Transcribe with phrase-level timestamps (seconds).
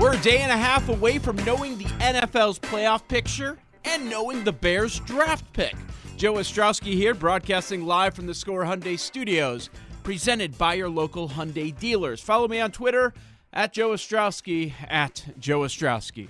[0.00, 4.44] We're a day and a half away from knowing the NFL's playoff picture and knowing
[4.44, 5.74] the Bears' draft pick.
[6.16, 9.68] Joe Ostrowski here, broadcasting live from the Score Hyundai Studios,
[10.02, 12.22] presented by your local Hyundai dealers.
[12.22, 13.12] Follow me on Twitter
[13.52, 16.28] at Joe Ostrowski, at Joe Ostrowski.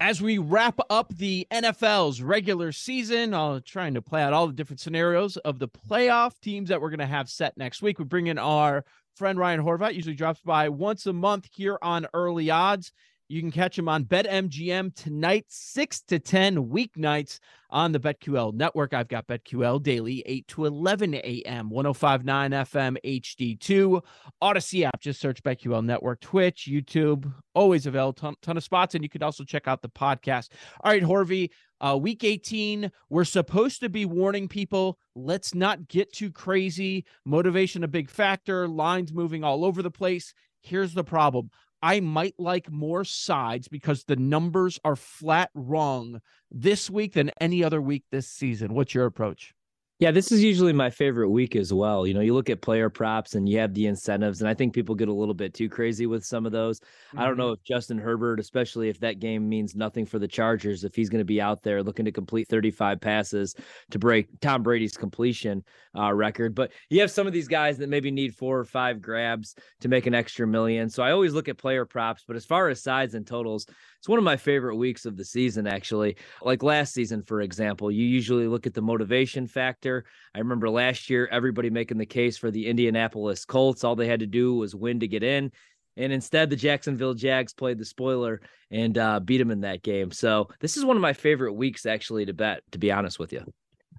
[0.00, 4.52] As we wrap up the NFL's regular season, uh, trying to play out all the
[4.52, 8.04] different scenarios of the playoff teams that we're going to have set next week, we
[8.04, 8.84] bring in our
[9.16, 12.92] friend Ryan Horvat usually drops by once a month here on Early Odds.
[13.32, 17.38] You can catch him on BetMGM tonight, 6 to 10 weeknights
[17.70, 18.92] on the BetQL network.
[18.92, 24.02] I've got BetQL daily, 8 to 11 a.m., 1059 FM HD2.
[24.42, 28.94] Audacy app, just search BetQL network, Twitch, YouTube, always available, ton, ton of spots.
[28.94, 30.50] And you can also check out the podcast.
[30.84, 31.48] All right, Horvey,
[31.80, 37.06] uh, week 18, we're supposed to be warning people let's not get too crazy.
[37.24, 40.34] Motivation, a big factor, lines moving all over the place.
[40.60, 41.50] Here's the problem
[41.82, 47.64] I might like more sides because the numbers are flat wrong this week than any
[47.64, 48.72] other week this season.
[48.72, 49.54] What's your approach?
[50.02, 52.08] Yeah, this is usually my favorite week as well.
[52.08, 54.74] You know, you look at player props and you have the incentives, and I think
[54.74, 56.80] people get a little bit too crazy with some of those.
[56.80, 57.20] Mm-hmm.
[57.20, 60.82] I don't know if Justin Herbert, especially if that game means nothing for the Chargers,
[60.82, 63.54] if he's going to be out there looking to complete 35 passes
[63.92, 65.62] to break Tom Brady's completion
[65.96, 66.56] uh, record.
[66.56, 69.88] But you have some of these guys that maybe need four or five grabs to
[69.88, 70.90] make an extra million.
[70.90, 72.24] So I always look at player props.
[72.26, 73.66] But as far as sides and totals,
[74.02, 76.16] it's one of my favorite weeks of the season, actually.
[76.42, 80.04] Like last season, for example, you usually look at the motivation factor.
[80.34, 83.84] I remember last year, everybody making the case for the Indianapolis Colts.
[83.84, 85.52] All they had to do was win to get in.
[85.96, 88.40] And instead, the Jacksonville Jags played the spoiler
[88.72, 90.10] and uh, beat them in that game.
[90.10, 93.32] So this is one of my favorite weeks, actually, to bet, to be honest with
[93.32, 93.44] you.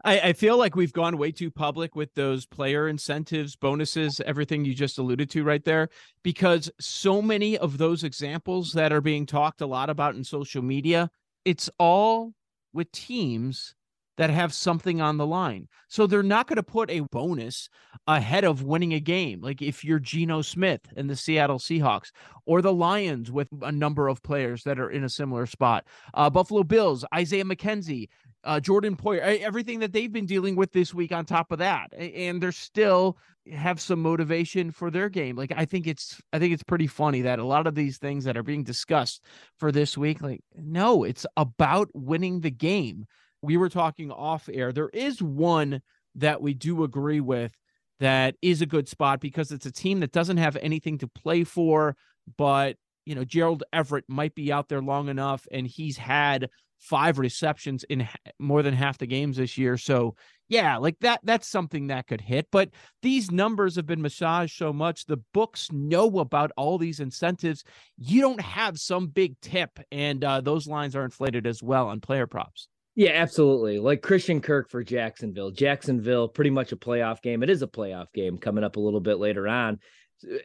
[0.04, 4.66] I, I, feel like we've gone way too public with those player incentives, bonuses, everything
[4.66, 5.90] you just alluded to right there,
[6.24, 10.62] because so many of those examples that are being talked a lot about in social
[10.62, 11.10] media,
[11.46, 12.34] it's all
[12.74, 13.76] with teams
[14.18, 15.68] that have something on the line.
[15.88, 17.68] So they're not going to put a bonus
[18.06, 19.42] ahead of winning a game.
[19.42, 22.12] Like if you're Geno Smith and the Seattle Seahawks
[22.46, 26.30] or the Lions with a number of players that are in a similar spot, uh,
[26.30, 28.10] Buffalo Bills, Isaiah McKenzie,
[28.44, 31.94] uh, Jordan Poyer, everything that they've been dealing with this week on top of that.
[31.94, 33.18] And they're still
[33.52, 35.36] have some motivation for their game.
[35.36, 38.24] Like I think it's I think it's pretty funny that a lot of these things
[38.26, 39.24] that are being discussed
[39.58, 43.06] for this week, like no, it's about winning the game
[43.42, 44.72] we were talking off air.
[44.72, 45.82] There is one
[46.16, 47.54] that we do agree with
[48.00, 51.44] that is a good spot because it's a team that doesn't have anything to play
[51.44, 51.96] for,
[52.38, 56.50] but you know, Gerald Everett might be out there long enough and he's had
[56.84, 58.08] five receptions in
[58.40, 59.78] more than half the games this year.
[59.78, 60.16] So,
[60.50, 62.70] yeah, like that that's something that could hit, but
[63.02, 65.06] these numbers have been massaged so much.
[65.06, 67.64] The books know about all these incentives.
[67.98, 72.02] You don't have some big tip and uh, those lines are inflated as well on
[72.02, 72.68] player props.
[72.96, 73.80] Yeah, absolutely.
[73.80, 75.50] Like Christian Kirk for Jacksonville.
[75.50, 77.42] Jacksonville, pretty much a playoff game.
[77.42, 79.80] It is a playoff game coming up a little bit later on.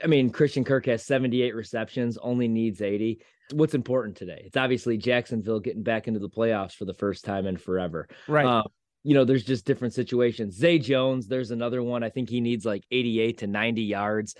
[0.03, 3.20] I mean, Christian Kirk has 78 receptions, only needs 80.
[3.53, 4.43] What's important today?
[4.45, 8.09] It's obviously Jacksonville getting back into the playoffs for the first time in forever.
[8.27, 8.47] Right.
[8.47, 8.65] Uh,
[9.05, 10.56] you know, there's just different situations.
[10.56, 12.03] Zay Jones, there's another one.
[12.03, 14.35] I think he needs like 88 to 90 yards.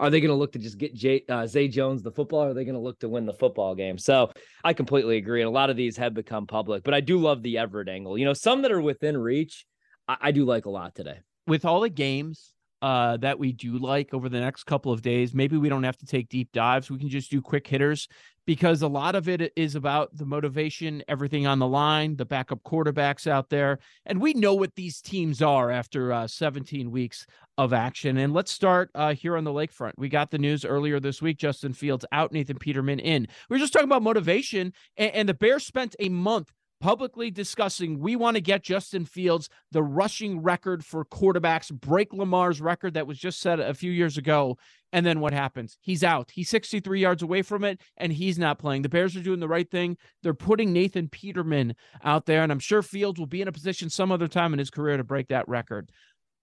[0.00, 2.44] Are they going to look to just get Jay, uh, Zay Jones the football?
[2.44, 3.98] Or are they going to look to win the football game?
[3.98, 4.32] So
[4.64, 5.42] I completely agree.
[5.42, 8.16] And a lot of these have become public, but I do love the Everett angle.
[8.16, 9.66] You know, some that are within reach,
[10.08, 11.18] I, I do like a lot today.
[11.46, 12.53] With all the games,
[12.84, 15.32] uh, that we do like over the next couple of days.
[15.32, 16.90] Maybe we don't have to take deep dives.
[16.90, 18.08] We can just do quick hitters
[18.44, 22.62] because a lot of it is about the motivation, everything on the line, the backup
[22.62, 23.78] quarterbacks out there.
[24.04, 27.26] And we know what these teams are after uh, 17 weeks
[27.56, 28.18] of action.
[28.18, 29.92] And let's start uh, here on the lakefront.
[29.96, 33.26] We got the news earlier this week Justin Fields out, Nathan Peterman in.
[33.48, 36.52] We were just talking about motivation, and, and the Bears spent a month
[36.84, 42.60] publicly discussing we want to get Justin Fields the rushing record for quarterbacks, break Lamar's
[42.60, 44.58] record that was just set a few years ago.
[44.92, 45.78] And then what happens?
[45.80, 46.30] He's out.
[46.34, 48.82] He's 63 yards away from it, and he's not playing.
[48.82, 49.96] The Bears are doing the right thing.
[50.22, 53.88] They're putting Nathan Peterman out there, and I'm sure Fields will be in a position
[53.88, 55.90] some other time in his career to break that record.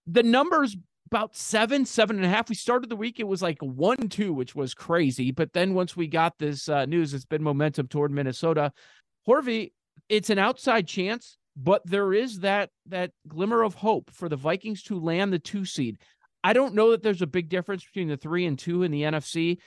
[0.07, 0.75] The numbers
[1.11, 2.49] about seven, seven and a half.
[2.49, 5.29] We started the week, it was like one, two, which was crazy.
[5.29, 8.71] But then once we got this uh, news, it's been momentum toward Minnesota.
[9.27, 9.71] Horvey,
[10.11, 14.83] it's an outside chance, but there is that that glimmer of hope for the Vikings
[14.83, 15.97] to land the two seed.
[16.43, 19.03] I don't know that there's a big difference between the three and two in the
[19.03, 19.57] NFC,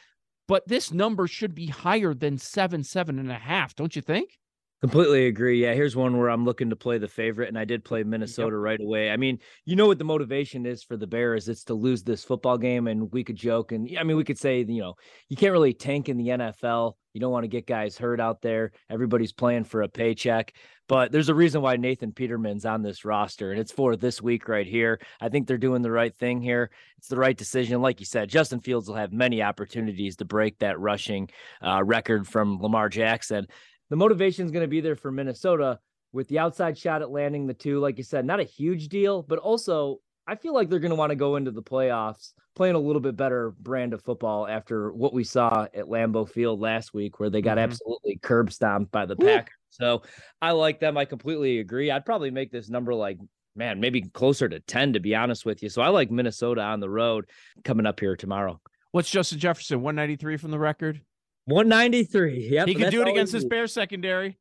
[0.46, 4.38] but this number should be higher than seven, seven and a half, don't you think?
[4.84, 5.62] Completely agree.
[5.62, 8.56] Yeah, here's one where I'm looking to play the favorite, and I did play Minnesota
[8.56, 8.62] yep.
[8.62, 9.10] right away.
[9.10, 11.48] I mean, you know what the motivation is for the Bears?
[11.48, 14.38] It's to lose this football game, and we could joke, and I mean, we could
[14.38, 14.96] say, you know,
[15.30, 16.96] you can't really tank in the NFL.
[17.14, 18.72] You don't want to get guys hurt out there.
[18.90, 20.52] Everybody's playing for a paycheck.
[20.86, 24.48] But there's a reason why Nathan Peterman's on this roster, and it's for this week
[24.48, 25.00] right here.
[25.18, 26.70] I think they're doing the right thing here.
[26.98, 27.80] It's the right decision.
[27.80, 31.30] Like you said, Justin Fields will have many opportunities to break that rushing
[31.62, 33.46] uh, record from Lamar Jackson.
[33.90, 35.78] The motivation is going to be there for Minnesota
[36.12, 37.80] with the outside shot at landing the two.
[37.80, 40.96] Like you said, not a huge deal, but also I feel like they're going to
[40.96, 44.92] want to go into the playoffs playing a little bit better brand of football after
[44.92, 47.70] what we saw at Lambeau Field last week, where they got mm-hmm.
[47.70, 49.54] absolutely curb stomped by the Packers.
[49.70, 50.02] So
[50.40, 50.96] I like them.
[50.96, 51.90] I completely agree.
[51.90, 53.18] I'd probably make this number like,
[53.56, 55.68] man, maybe closer to 10, to be honest with you.
[55.68, 57.26] So I like Minnesota on the road
[57.64, 58.60] coming up here tomorrow.
[58.92, 59.82] What's Justin Jefferson?
[59.82, 61.00] 193 from the record?
[61.46, 62.48] 193.
[62.50, 62.68] Yep.
[62.68, 64.38] He can do it against this Bears secondary.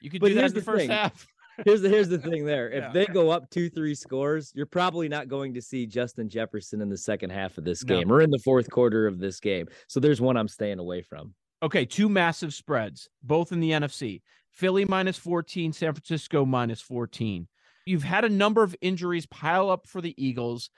[0.00, 0.90] You could do that in the, the first thing.
[0.90, 1.26] half
[1.64, 2.70] here's the here's the thing there.
[2.70, 2.92] If yeah.
[2.92, 6.88] they go up two, three scores, you're probably not going to see Justin Jefferson in
[6.88, 8.14] the second half of this game no.
[8.14, 9.66] or in the fourth quarter of this game.
[9.88, 11.34] So there's one I'm staying away from.
[11.62, 14.22] Okay, two massive spreads, both in the NFC.
[14.52, 17.48] Philly minus 14, San Francisco minus 14.
[17.86, 20.70] You've had a number of injuries pile up for the Eagles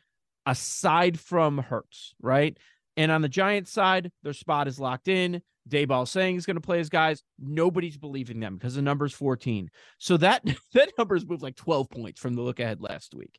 [0.47, 2.57] aside from Hurts, right?
[2.97, 5.43] And on the Giants side, their spot is locked in.
[5.71, 7.23] Daboll saying he's going to play his guys.
[7.39, 9.71] Nobody's believing them because the number's 14.
[9.99, 10.43] So that
[10.75, 13.39] that number's moved like 12 points from the look ahead last week.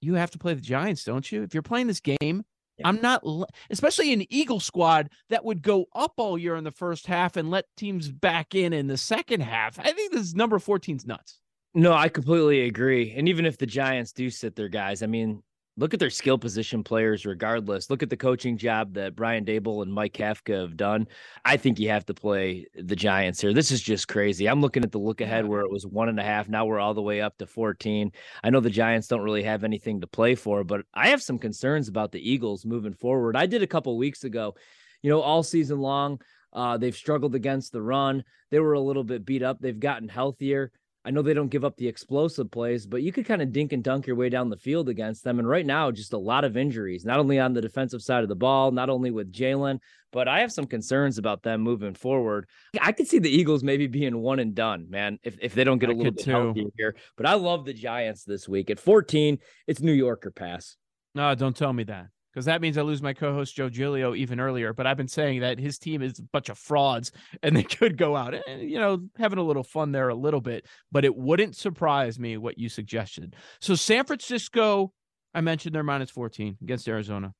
[0.00, 1.42] You have to play the Giants, don't you?
[1.42, 2.44] If you're playing this game,
[2.78, 2.88] yeah.
[2.88, 3.24] I'm not,
[3.70, 7.50] especially an Eagle squad that would go up all year in the first half and
[7.50, 9.78] let teams back in in the second half.
[9.78, 11.40] I think this number 14 is nuts.
[11.74, 13.12] No, I completely agree.
[13.16, 15.42] And even if the Giants do sit their guys, I mean,
[15.78, 17.88] look at their skill position players regardless.
[17.88, 21.06] Look at the coaching job that Brian Daboll and Mike Kafka have done.
[21.44, 23.52] I think you have to play the Giants here.
[23.52, 24.48] This is just crazy.
[24.48, 26.48] I'm looking at the look ahead where it was one and a half.
[26.48, 28.10] Now we're all the way up to 14.
[28.42, 31.38] I know the Giants don't really have anything to play for, but I have some
[31.38, 33.36] concerns about the Eagles moving forward.
[33.36, 34.56] I did a couple weeks ago,
[35.00, 36.20] you know, all season long.
[36.52, 38.24] Uh, they've struggled against the run.
[38.50, 39.60] They were a little bit beat up.
[39.60, 40.72] They've gotten healthier.
[41.08, 43.72] I know they don't give up the explosive plays, but you could kind of dink
[43.72, 45.38] and dunk your way down the field against them.
[45.38, 48.28] And right now, just a lot of injuries, not only on the defensive side of
[48.28, 49.78] the ball, not only with Jalen,
[50.12, 52.46] but I have some concerns about them moving forward.
[52.78, 55.78] I could see the Eagles maybe being one and done, man, if, if they don't
[55.78, 56.30] get a I little bit too.
[56.30, 56.94] healthier here.
[57.16, 58.68] But I love the Giants this week.
[58.68, 60.76] At 14, it's New Yorker pass.
[61.14, 64.40] No, don't tell me that because that means I lose my co-host Joe Giglio even
[64.40, 64.72] earlier.
[64.72, 67.96] But I've been saying that his team is a bunch of frauds, and they could
[67.96, 70.66] go out and you know having a little fun there a little bit.
[70.92, 73.36] But it wouldn't surprise me what you suggested.
[73.60, 74.92] So San Francisco,
[75.34, 77.34] I mentioned they're minus fourteen against Arizona.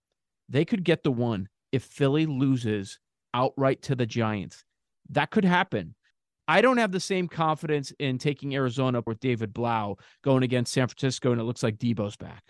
[0.48, 2.98] They could get the one if Philly loses
[3.34, 4.64] outright to the Giants.
[5.10, 5.94] That could happen.
[6.50, 10.88] I don't have the same confidence in taking Arizona with David Blough going against San
[10.88, 12.42] Francisco, and it looks like Deebo's back.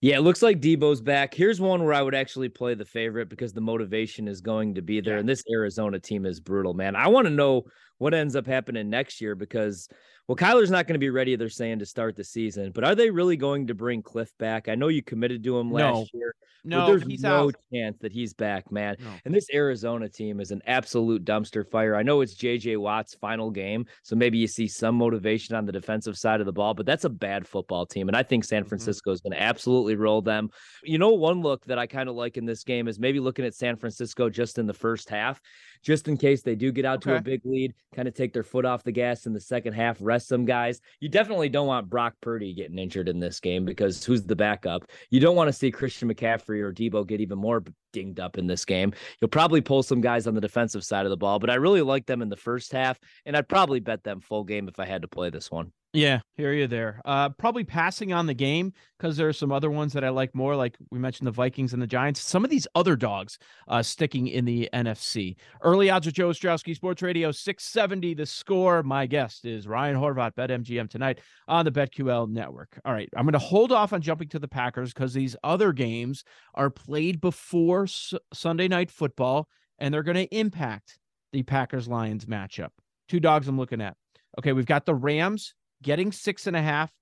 [0.00, 1.34] Yeah, it looks like Deebo's back.
[1.34, 4.82] Here's one where I would actually play the favorite because the motivation is going to
[4.82, 5.14] be there.
[5.14, 5.20] Yeah.
[5.20, 6.94] And this Arizona team is brutal, man.
[6.94, 7.64] I want to know
[7.98, 9.88] what ends up happening next year because
[10.28, 12.70] well, Kyler's not going to be ready, they're saying, to start the season.
[12.74, 14.68] But are they really going to bring Cliff back?
[14.68, 16.06] I know you committed to him last no.
[16.12, 16.34] year.
[16.64, 17.54] No, there's no out.
[17.72, 18.96] chance that he's back, man.
[18.98, 19.10] No.
[19.24, 21.96] And this Arizona team is an absolute dumpster fire.
[21.96, 25.72] I know it's JJ Watt's final game, so maybe you see some motivation on the
[25.72, 28.08] defensive side of the ball, but that's a bad football team.
[28.08, 28.68] And I think San mm-hmm.
[28.68, 30.50] Francisco is going to absolutely roll them.
[30.82, 33.46] You know, one look that I kind of like in this game is maybe looking
[33.46, 35.40] at San Francisco just in the first half,
[35.82, 37.12] just in case they do get out okay.
[37.12, 37.74] to a big lead.
[37.94, 40.80] kind of take their foot off the gas in the second half, rest some guys.
[41.00, 44.84] You definitely don't want Brock Purdy getting injured in this game because who's the backup?
[45.10, 48.46] You don't want to see Christian McCaffrey or Deebo get even more dinged up in
[48.46, 48.92] this game.
[49.20, 51.82] You'll probably pull some guys on the defensive side of the ball, but I really
[51.82, 54.86] like them in the first half, and I'd probably bet them full game if I
[54.86, 55.72] had to play this one.
[55.94, 57.00] Yeah, hear you there.
[57.06, 60.34] Uh, probably passing on the game because there are some other ones that I like
[60.34, 60.54] more.
[60.54, 62.20] Like we mentioned, the Vikings and the Giants.
[62.20, 65.36] Some of these other dogs uh, sticking in the NFC.
[65.62, 68.12] Early odds with Joe Ostrowski, Sports Radio 670.
[68.12, 68.82] The score.
[68.82, 72.78] My guest is Ryan Horvat, BetMGM tonight on the BetQL network.
[72.84, 75.72] All right, I'm going to hold off on jumping to the Packers because these other
[75.72, 76.22] games
[76.54, 80.98] are played before S- Sunday Night Football, and they're going to impact
[81.32, 82.70] the Packers Lions matchup.
[83.08, 83.96] Two dogs I'm looking at.
[84.38, 86.92] Okay, we've got the Rams getting six and a half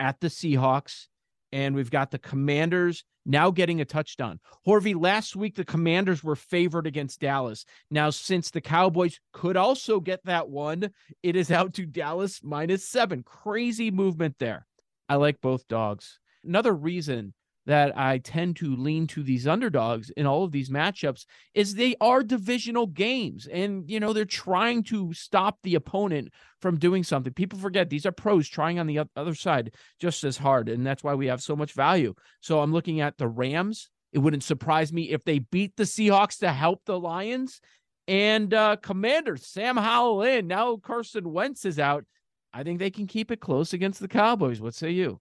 [0.00, 1.06] at the Seahawks.
[1.52, 4.40] And we've got the Commanders now getting a touchdown.
[4.66, 7.64] Horvey, last week the Commanders were favored against Dallas.
[7.90, 10.90] Now, since the Cowboys could also get that one,
[11.22, 13.22] it is out to Dallas minus seven.
[13.22, 14.66] Crazy movement there.
[15.08, 16.18] I like both dogs.
[16.44, 17.34] Another reason
[17.66, 21.96] that I tend to lean to these underdogs in all of these matchups is they
[22.00, 27.32] are divisional games and you know they're trying to stop the opponent from doing something.
[27.32, 31.02] People forget these are pros trying on the other side just as hard and that's
[31.02, 32.14] why we have so much value.
[32.40, 33.88] So I'm looking at the Rams.
[34.12, 37.60] It wouldn't surprise me if they beat the Seahawks to help the Lions
[38.06, 40.46] and uh Commander Sam Howell in.
[40.46, 42.04] Now Carson Wentz is out.
[42.52, 44.60] I think they can keep it close against the Cowboys.
[44.60, 45.20] What say you?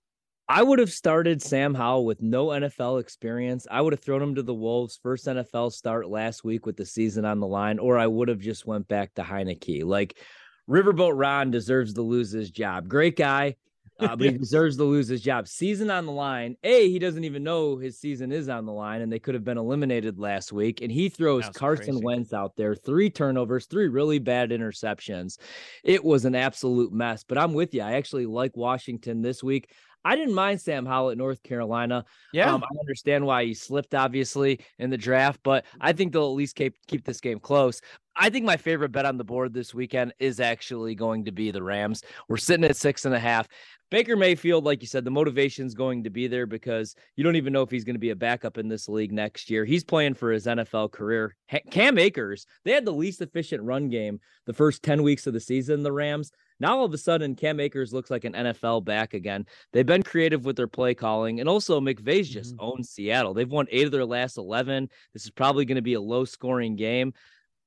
[0.50, 3.65] I would have started Sam Howell with no NFL experience.
[3.71, 6.85] I would have thrown him to the Wolves first NFL start last week with the
[6.85, 9.85] season on the line, or I would have just went back to Heineke.
[9.85, 10.17] Like
[10.69, 12.89] Riverboat Ron deserves to lose his job.
[12.89, 13.55] Great guy,
[14.00, 15.47] uh, but he deserves to lose his job.
[15.47, 16.57] Season on the line.
[16.63, 19.45] A, he doesn't even know his season is on the line, and they could have
[19.45, 20.81] been eliminated last week.
[20.81, 22.03] And he throws Carson crazy.
[22.03, 25.38] Wentz out there, three turnovers, three really bad interceptions.
[25.85, 27.23] It was an absolute mess.
[27.23, 27.81] But I'm with you.
[27.81, 29.69] I actually like Washington this week.
[30.05, 32.05] I didn't mind Sam Howell at North Carolina.
[32.31, 36.25] Yeah, um, I understand why he slipped, obviously, in the draft, but I think they'll
[36.25, 37.81] at least keep keep this game close.
[38.15, 41.51] I think my favorite bet on the board this weekend is actually going to be
[41.51, 42.03] the Rams.
[42.27, 43.48] We're sitting at six and a half.
[43.89, 47.36] Baker Mayfield, like you said, the motivation is going to be there because you don't
[47.36, 49.65] even know if he's going to be a backup in this league next year.
[49.65, 51.36] He's playing for his NFL career.
[51.70, 55.39] Cam Akers, they had the least efficient run game the first 10 weeks of the
[55.39, 56.32] season, the Rams.
[56.60, 59.46] Now all of a sudden, Cam Akers looks like an NFL back again.
[59.74, 62.65] They've been creative with their play calling, and also McVay's just mm-hmm.
[62.65, 63.34] owned Seattle.
[63.34, 64.89] They've won eight of their last eleven.
[65.13, 67.13] This is probably going to be a low scoring game.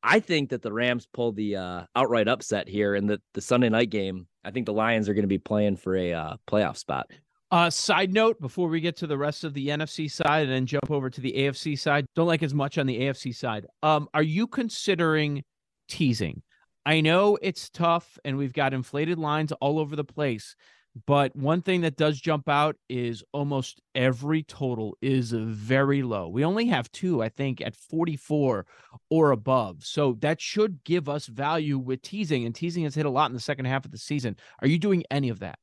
[0.07, 3.69] I think that the Rams pull the uh, outright upset here in the, the Sunday
[3.69, 4.29] night game.
[4.45, 7.11] I think the Lions are going to be playing for a uh, playoff spot.
[7.51, 10.65] Uh, side note before we get to the rest of the NFC side and then
[10.65, 13.67] jump over to the AFC side, don't like as much on the AFC side.
[13.83, 15.43] Um, are you considering
[15.89, 16.43] teasing?
[16.85, 20.55] I know it's tough and we've got inflated lines all over the place,
[21.05, 26.29] but one thing that does jump out is almost every total is very low.
[26.29, 28.65] We only have two, I think, at 44
[29.11, 29.85] or above.
[29.85, 33.35] So that should give us value with teasing, and teasing has hit a lot in
[33.35, 34.37] the second half of the season.
[34.63, 35.59] Are you doing any of that?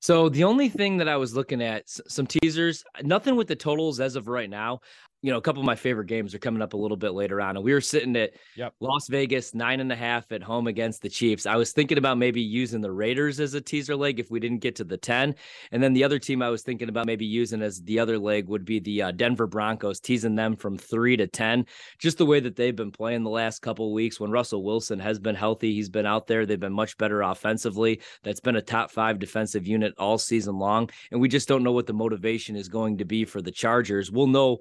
[0.00, 4.00] So the only thing that I was looking at, some teasers, nothing with the totals
[4.00, 4.80] as of right now
[5.24, 7.40] you know, a couple of my favorite games are coming up a little bit later
[7.40, 7.56] on.
[7.56, 8.74] And we were sitting at yep.
[8.80, 11.46] Las Vegas, nine and a half at home against the Chiefs.
[11.46, 14.58] I was thinking about maybe using the Raiders as a teaser leg if we didn't
[14.58, 15.34] get to the 10.
[15.72, 18.48] And then the other team I was thinking about maybe using as the other leg
[18.48, 21.64] would be the uh, Denver Broncos, teasing them from three to 10.
[21.98, 24.98] Just the way that they've been playing the last couple of weeks when Russell Wilson
[24.98, 25.72] has been healthy.
[25.72, 26.44] He's been out there.
[26.44, 28.02] They've been much better offensively.
[28.24, 30.90] That's been a top five defensive unit all season long.
[31.10, 34.12] And we just don't know what the motivation is going to be for the Chargers.
[34.12, 34.58] We'll know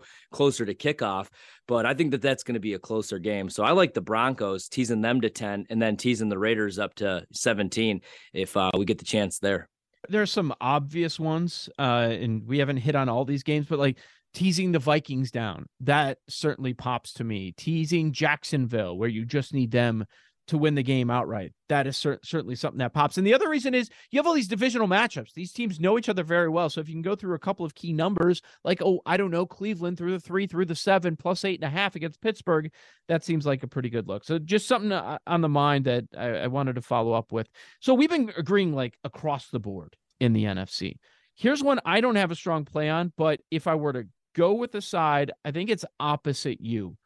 [0.53, 1.29] closer to kickoff.
[1.67, 3.49] But I think that that's going to be a closer game.
[3.49, 6.93] So I like the Broncos teasing them to 10 and then teasing the Raiders up
[6.95, 8.01] to 17
[8.33, 9.67] if uh, we get the chance there.
[10.09, 13.97] There's some obvious ones, uh, and we haven't hit on all these games, but like
[14.33, 17.53] teasing the Vikings down, that certainly pops to me.
[17.53, 20.05] Teasing Jacksonville, where you just need them
[20.47, 21.53] to win the game outright.
[21.69, 23.17] That is cer- certainly something that pops.
[23.17, 25.33] And the other reason is you have all these divisional matchups.
[25.33, 26.69] These teams know each other very well.
[26.69, 29.31] So if you can go through a couple of key numbers, like, oh, I don't
[29.31, 32.71] know, Cleveland through the three, through the seven, plus eight and a half against Pittsburgh,
[33.07, 34.25] that seems like a pretty good look.
[34.25, 37.47] So just something uh, on the mind that I, I wanted to follow up with.
[37.79, 40.95] So we've been agreeing like across the board in the NFC.
[41.35, 44.53] Here's one I don't have a strong play on, but if I were to go
[44.53, 46.97] with the side, I think it's opposite you.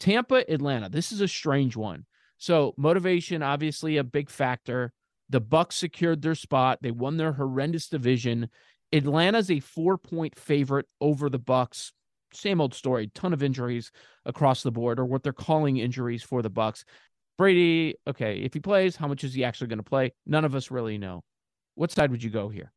[0.00, 0.88] Tampa, Atlanta.
[0.88, 2.04] This is a strange one.
[2.38, 4.92] So motivation, obviously a big factor.
[5.28, 6.78] The Bucs secured their spot.
[6.82, 8.48] They won their horrendous division.
[8.92, 11.92] Atlanta's a four-point favorite over the Bucs.
[12.32, 13.10] Same old story.
[13.14, 13.90] Ton of injuries
[14.24, 16.84] across the board, or what they're calling injuries for the Bucs.
[17.38, 20.12] Brady, okay, if he plays, how much is he actually going to play?
[20.26, 21.22] None of us really know.
[21.74, 22.72] What side would you go here?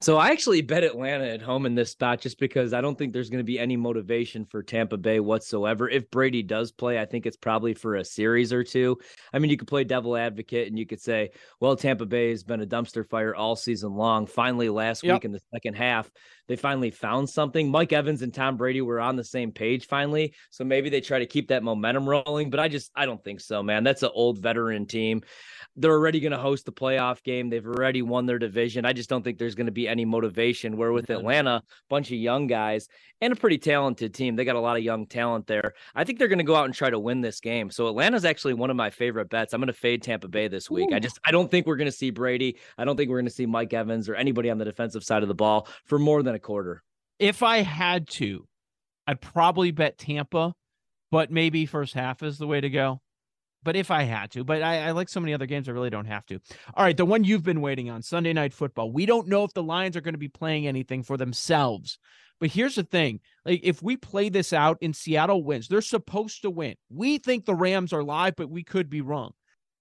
[0.00, 3.12] So I actually bet Atlanta at home in this spot just because I don't think
[3.12, 5.88] there's going to be any motivation for Tampa Bay whatsoever.
[5.88, 8.96] If Brady does play, I think it's probably for a series or two.
[9.32, 12.44] I mean, you could play devil advocate and you could say, well, Tampa Bay has
[12.44, 14.26] been a dumpster fire all season long.
[14.26, 15.16] Finally, last yep.
[15.16, 16.08] week in the second half,
[16.48, 17.70] they finally found something.
[17.70, 20.34] Mike Evans and Tom Brady were on the same page finally.
[20.50, 23.40] So maybe they try to keep that momentum rolling, but I just I don't think
[23.40, 23.84] so, man.
[23.84, 25.22] That's an old veteran team.
[25.76, 27.50] They're already going to host the playoff game.
[27.50, 28.84] They've already won their division.
[28.84, 30.76] I just don't think there's going to be any motivation.
[30.76, 32.88] Where with Atlanta, bunch of young guys
[33.20, 35.74] and a pretty talented team, they got a lot of young talent there.
[35.94, 37.70] I think they're going to go out and try to win this game.
[37.70, 39.52] So Atlanta's actually one of my favorite bets.
[39.52, 40.90] I'm going to fade Tampa Bay this week.
[40.90, 40.94] Ooh.
[40.94, 42.56] I just I don't think we're going to see Brady.
[42.76, 45.22] I don't think we're going to see Mike Evans or anybody on the defensive side
[45.22, 46.82] of the ball for more than a quarter.
[47.18, 48.46] If I had to,
[49.06, 50.54] I'd probably bet Tampa,
[51.10, 53.00] but maybe first half is the way to go.
[53.64, 55.90] But if I had to, but I, I, like so many other games, I really
[55.90, 56.38] don't have to.
[56.74, 58.92] All right, the one you've been waiting on Sunday night football.
[58.92, 61.98] We don't know if the Lions are going to be playing anything for themselves.
[62.40, 66.42] But here's the thing like, if we play this out and Seattle wins, they're supposed
[66.42, 66.76] to win.
[66.88, 69.32] We think the Rams are live, but we could be wrong.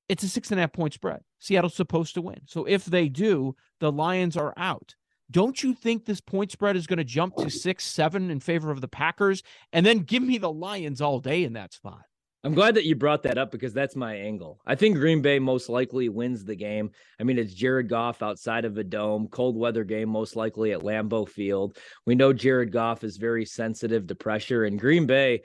[0.10, 1.22] It's a six and a half point spread.
[1.40, 2.42] Seattle's supposed to win.
[2.46, 4.96] So if they do, the Lions are out.
[5.30, 8.72] Don't you think this point spread is going to jump to six, seven in favor
[8.72, 9.44] of the Packers?
[9.74, 12.04] And then give me the Lions all day in that spot.
[12.44, 14.62] I'm glad that you brought that up because that's my angle.
[14.66, 16.92] I think Green Bay most likely wins the game.
[17.20, 20.80] I mean, it's Jared Goff outside of a dome, cold weather game, most likely at
[20.80, 21.78] Lambeau Field.
[22.06, 25.42] We know Jared Goff is very sensitive to pressure, and Green Bay.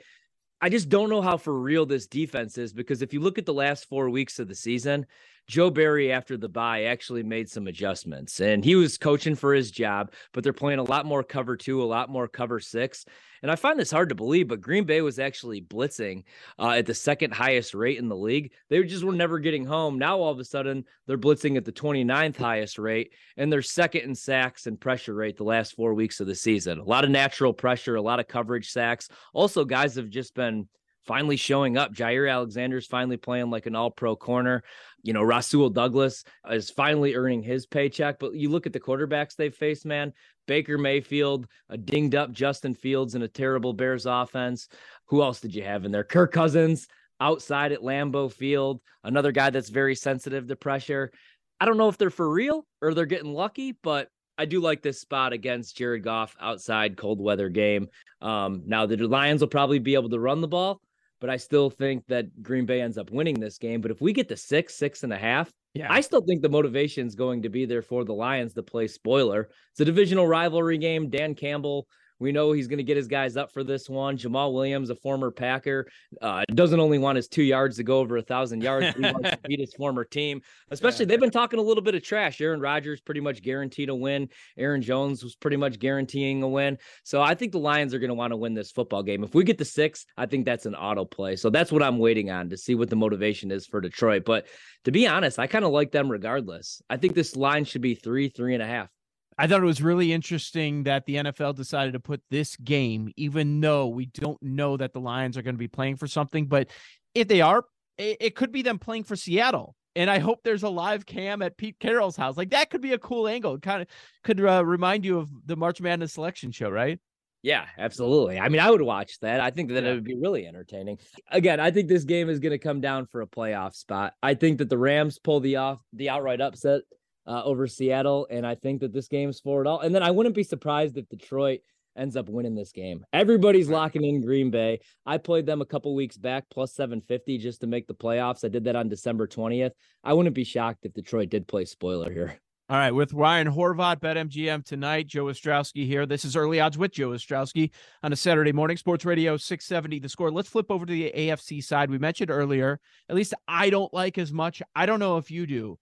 [0.61, 3.45] I just don't know how for real this defense is because if you look at
[3.45, 5.05] the last four weeks of the season,
[5.47, 9.71] Joe Barry, after the bye, actually made some adjustments and he was coaching for his
[9.71, 13.05] job, but they're playing a lot more cover two, a lot more cover six.
[13.41, 16.23] And I find this hard to believe, but Green Bay was actually blitzing
[16.57, 18.53] uh, at the second highest rate in the league.
[18.69, 19.99] They just were never getting home.
[19.99, 24.03] Now, all of a sudden, they're blitzing at the 29th highest rate, and they're second
[24.03, 26.79] in sacks and pressure rate the last four weeks of the season.
[26.79, 29.09] A lot of natural pressure, a lot of coverage sacks.
[29.33, 30.69] Also, guys have just been
[31.05, 31.93] finally showing up.
[31.93, 34.63] Jaire Alexander's finally playing like an all pro corner.
[35.01, 38.19] You know, Rasul Douglas is finally earning his paycheck.
[38.19, 40.13] But you look at the quarterbacks they've faced, man.
[40.47, 44.67] Baker Mayfield, a dinged up Justin Fields, and a terrible Bears offense.
[45.05, 46.03] Who else did you have in there?
[46.03, 46.87] Kirk Cousins
[47.19, 51.11] outside at Lambeau Field, another guy that's very sensitive to pressure.
[51.59, 54.81] I don't know if they're for real or they're getting lucky, but I do like
[54.81, 57.87] this spot against Jared Goff outside cold weather game.
[58.21, 60.81] Um, now the Lions will probably be able to run the ball,
[61.23, 63.79] but I still think that Green Bay ends up winning this game.
[63.79, 65.87] But if we get to six, six and a half, yeah.
[65.89, 68.89] I still think the motivation is going to be there for the Lions to play
[68.89, 69.47] spoiler.
[69.71, 71.09] It's a divisional rivalry game.
[71.09, 71.87] Dan Campbell
[72.19, 74.17] we know he's going to get his guys up for this one.
[74.17, 75.87] Jamaal Williams, a former Packer,
[76.21, 78.95] uh, doesn't only want his two yards to go over a thousand yards.
[78.95, 80.41] He wants to beat his former team.
[80.71, 81.09] Especially, yeah.
[81.09, 82.39] they've been talking a little bit of trash.
[82.41, 84.29] Aaron Rodgers pretty much guaranteed a win.
[84.57, 86.77] Aaron Jones was pretty much guaranteeing a win.
[87.03, 89.23] So I think the Lions are going to want to win this football game.
[89.23, 91.35] If we get the six, I think that's an auto play.
[91.35, 94.23] So that's what I'm waiting on to see what the motivation is for Detroit.
[94.25, 94.47] But
[94.85, 96.81] to be honest, I kind of like them regardless.
[96.89, 98.89] I think this line should be three, three and a half.
[99.37, 103.59] I thought it was really interesting that the NFL decided to put this game, even
[103.61, 106.47] though we don't know that the Lions are going to be playing for something.
[106.47, 106.69] But
[107.15, 107.65] if they are,
[107.97, 109.75] it, it could be them playing for Seattle.
[109.95, 112.35] And I hope there's a live cam at Pete Carroll's house.
[112.35, 113.55] Like that could be a cool angle.
[113.55, 113.87] It kind of
[114.23, 116.99] could uh, remind you of the March Madness selection show, right?
[117.43, 118.39] Yeah, absolutely.
[118.39, 119.41] I mean, I would watch that.
[119.41, 119.91] I think that yeah.
[119.91, 120.97] it would be really entertaining.
[121.29, 124.13] Again, I think this game is going to come down for a playoff spot.
[124.23, 126.83] I think that the Rams pull the off the outright upset
[127.25, 129.79] uh, over Seattle, and I think that this game's for it all.
[129.79, 131.61] And then I wouldn't be surprised if Detroit
[131.95, 133.05] ends up winning this game.
[133.13, 134.79] Everybody's locking in Green Bay.
[135.05, 138.43] I played them a couple weeks back plus 750 just to make the playoffs.
[138.43, 139.71] I did that on December 20th.
[140.03, 142.39] I wouldn't be shocked if Detroit did play spoiler here.
[142.69, 145.07] All right, with Ryan Horvat, BetMGM tonight.
[145.07, 146.05] Joe Ostrowski here.
[146.05, 148.77] This is Early Odds with Joe Ostrowski on a Saturday morning.
[148.77, 150.31] Sports Radio 670 The Score.
[150.31, 151.91] Let's flip over to the AFC side.
[151.91, 154.61] We mentioned earlier, at least I don't like as much.
[154.73, 155.77] I don't know if you do,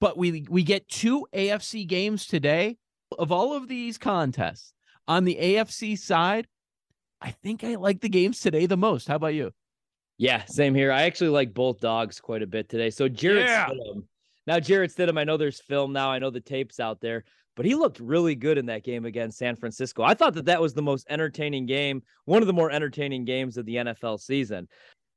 [0.00, 2.78] but we we get two AFC games today.
[3.18, 4.74] Of all of these contests
[5.06, 6.48] on the AFC side,
[7.20, 9.06] I think I like the games today the most.
[9.06, 9.52] How about you?
[10.18, 10.90] Yeah, same here.
[10.90, 12.90] I actually like both dogs quite a bit today.
[12.90, 13.68] So Jarrett yeah.
[13.68, 14.04] Stidham.
[14.46, 16.10] Now Jarrett Stidham, I know there's film now.
[16.10, 19.38] I know the tapes out there, but he looked really good in that game against
[19.38, 20.02] San Francisco.
[20.02, 23.56] I thought that that was the most entertaining game, one of the more entertaining games
[23.56, 24.68] of the NFL season.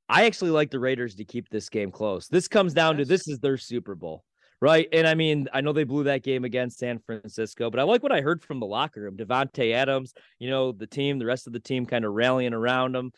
[0.09, 2.27] I actually like the Raiders to keep this game close.
[2.27, 3.07] This comes down yes.
[3.07, 4.23] to this is their Super Bowl.
[4.61, 4.89] Right.
[4.91, 8.03] And I mean, I know they blew that game against San Francisco, but I like
[8.03, 9.15] what I heard from the locker room.
[9.15, 12.93] Davante Adams, you know, the team, the rest of the team kind of rallying around
[12.93, 13.11] them.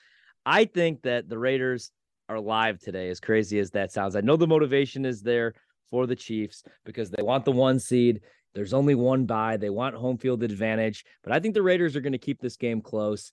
[0.46, 1.92] I think that the Raiders
[2.30, 4.16] are live today, as crazy as that sounds.
[4.16, 5.54] I know the motivation is there
[5.90, 8.22] for the Chiefs because they want the one seed.
[8.54, 9.58] There's only one bye.
[9.58, 12.58] They want home field advantage, but I think the Raiders are going to keep this
[12.58, 13.32] game close.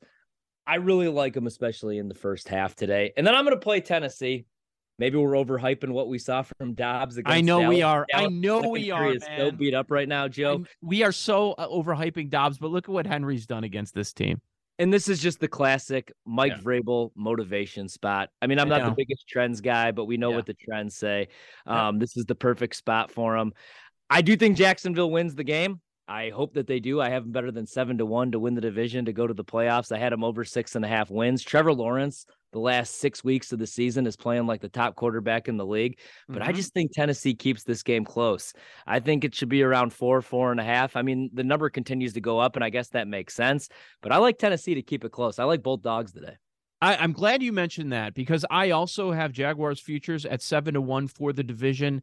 [0.66, 3.12] I really like them, especially in the first half today.
[3.16, 4.46] And then I'm going to play Tennessee.
[4.98, 7.20] Maybe we're overhyping what we saw from Dobbs.
[7.24, 7.76] I know Dallas.
[7.76, 8.06] we are.
[8.12, 9.12] I know we are.
[9.14, 10.56] is so beat up right now, Joe.
[10.56, 14.12] And we are so uh, overhyping Dobbs, but look at what Henry's done against this
[14.12, 14.40] team.
[14.80, 16.62] And this is just the classic Mike Yeah.
[16.62, 18.30] Vrabel motivation spot.
[18.42, 20.37] I mean, I'm not the biggest trends guy, but we know Yeah.
[20.37, 21.28] what the trends say.
[21.66, 21.88] Yeah.
[21.88, 23.52] Um, This is the perfect spot for him.
[24.11, 25.80] I do think Jacksonville wins the game.
[26.08, 27.00] I hope that they do.
[27.00, 29.34] I have them better than seven to one to win the division to go to
[29.34, 29.92] the playoffs.
[29.92, 31.42] I had them over six and a half wins.
[31.42, 35.48] Trevor Lawrence, the last six weeks of the season, is playing like the top quarterback
[35.48, 35.98] in the league.
[36.32, 36.54] But I Mhm.
[36.54, 38.52] just think Tennessee keeps this game close.
[38.87, 40.96] I think it should be around four, four and a half.
[40.96, 43.68] I mean, the number continues to go up, and I guess that makes sense.
[44.02, 45.38] But I like Tennessee to keep it close.
[45.38, 46.37] I like both dogs today.
[46.80, 50.80] I, I'm glad you mentioned that because I also have Jaguars futures at seven to
[50.80, 52.02] one for the division.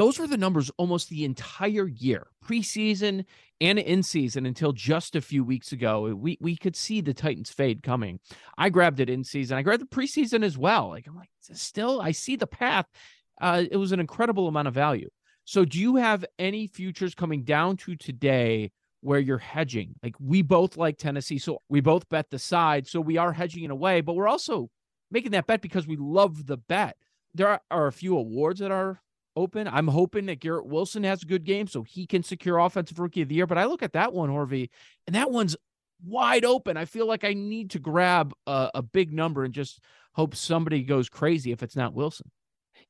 [0.00, 3.26] Those were the numbers almost the entire year, preseason
[3.60, 6.14] and in season until just a few weeks ago.
[6.14, 8.18] We we could see the Titans fade coming.
[8.56, 9.58] I grabbed it in season.
[9.58, 10.88] I grabbed the preseason as well.
[10.88, 12.86] Like I'm like, still, I see the path.
[13.42, 15.10] Uh, it was an incredible amount of value.
[15.44, 19.96] So, do you have any futures coming down to today where you're hedging?
[20.02, 22.86] Like we both like Tennessee, so we both bet the side.
[22.86, 24.70] So we are hedging in a way, but we're also
[25.10, 26.96] making that bet because we love the bet.
[27.34, 29.02] There are, are a few awards that are
[29.36, 29.68] open.
[29.68, 33.22] I'm hoping that Garrett Wilson has a good game so he can secure offensive rookie
[33.22, 33.46] of the year.
[33.46, 34.70] But I look at that one, Horvey,
[35.06, 35.56] and that one's
[36.04, 36.76] wide open.
[36.76, 39.80] I feel like I need to grab a, a big number and just
[40.12, 42.30] hope somebody goes crazy if it's not Wilson.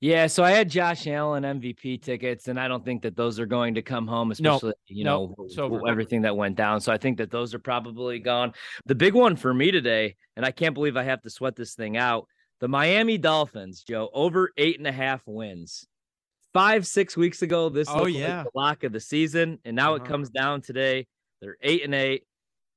[0.01, 3.45] Yeah, so I had Josh Allen MVP tickets, and I don't think that those are
[3.45, 5.87] going to come home, especially you know over.
[5.87, 6.81] everything that went down.
[6.81, 8.55] So I think that those are probably gone.
[8.87, 11.75] The big one for me today, and I can't believe I have to sweat this
[11.75, 12.29] thing out.
[12.61, 15.87] The Miami Dolphins, Joe, over eight and a half wins.
[16.53, 18.39] Five, six weeks ago, this Oh, yeah.
[18.39, 20.11] like the lock of the season, and now it Uh-huh.
[20.11, 21.07] comes down today.
[21.41, 22.25] They're eight and eight.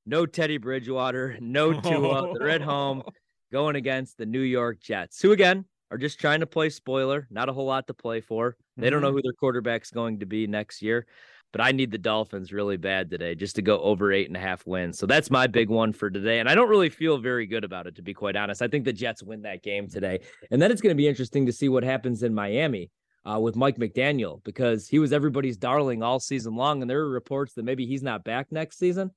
[0.06, 2.34] No Teddy Bridgewater, no Tua.
[2.38, 3.02] They're at home
[3.52, 7.26] going against the New York Jets, who again are just trying to play spoiler.
[7.30, 8.56] Not a whole lot to play for.
[8.76, 9.16] They don't know Mm-hmm.
[9.16, 11.06] who their quarterback's going to be next year.
[11.52, 14.40] But I need the Dolphins really bad today just to go over eight and a
[14.40, 14.98] half wins.
[14.98, 16.40] So that's my big one for today.
[16.40, 18.60] And I don't really feel very good about it, to be quite honest.
[18.60, 20.18] I think the Jets win that game today.
[20.50, 22.90] And then it's going to be interesting to see what happens in Miami
[23.24, 26.82] uh, with Mike McDaniel because he was everybody's darling all season long.
[26.82, 29.10] And there are reports that maybe he's not back next season.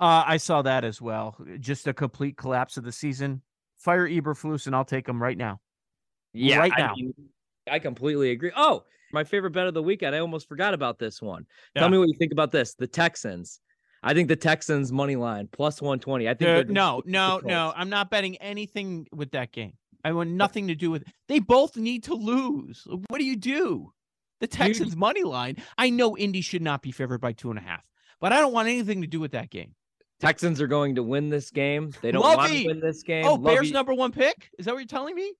[0.00, 1.36] Uh, I saw that as well.
[1.60, 3.42] Just a complete collapse of the season.
[3.78, 5.60] Fire Eberflus, and I'll take him right now.
[6.32, 6.94] Yeah, Right I now.
[6.94, 7.14] mean,
[7.70, 8.52] I completely agree.
[8.56, 10.16] Oh, my favorite bet of the weekend.
[10.16, 11.46] I almost forgot about this one.
[11.74, 11.80] Yeah.
[11.82, 12.74] Tell me what you think about this.
[12.74, 13.60] The Texans.
[14.02, 16.28] I think the Texans money line plus 120.
[16.28, 17.72] I think no, no, no.
[17.76, 19.74] I'm not betting anything with that game.
[20.04, 21.08] I want nothing to do with It.
[21.28, 22.86] They both need to lose.
[23.08, 23.92] What do you do?
[24.40, 25.56] The Texans money line.
[25.78, 27.84] I know Indy should not be favored by two and a half,
[28.20, 29.74] but I don't want anything to do with that game.
[30.18, 31.92] Texans are going to win this game.
[32.00, 33.24] They don't want to win this game.
[33.24, 34.50] Oh, Bears number one pick?
[34.58, 35.32] Is that what you're telling me?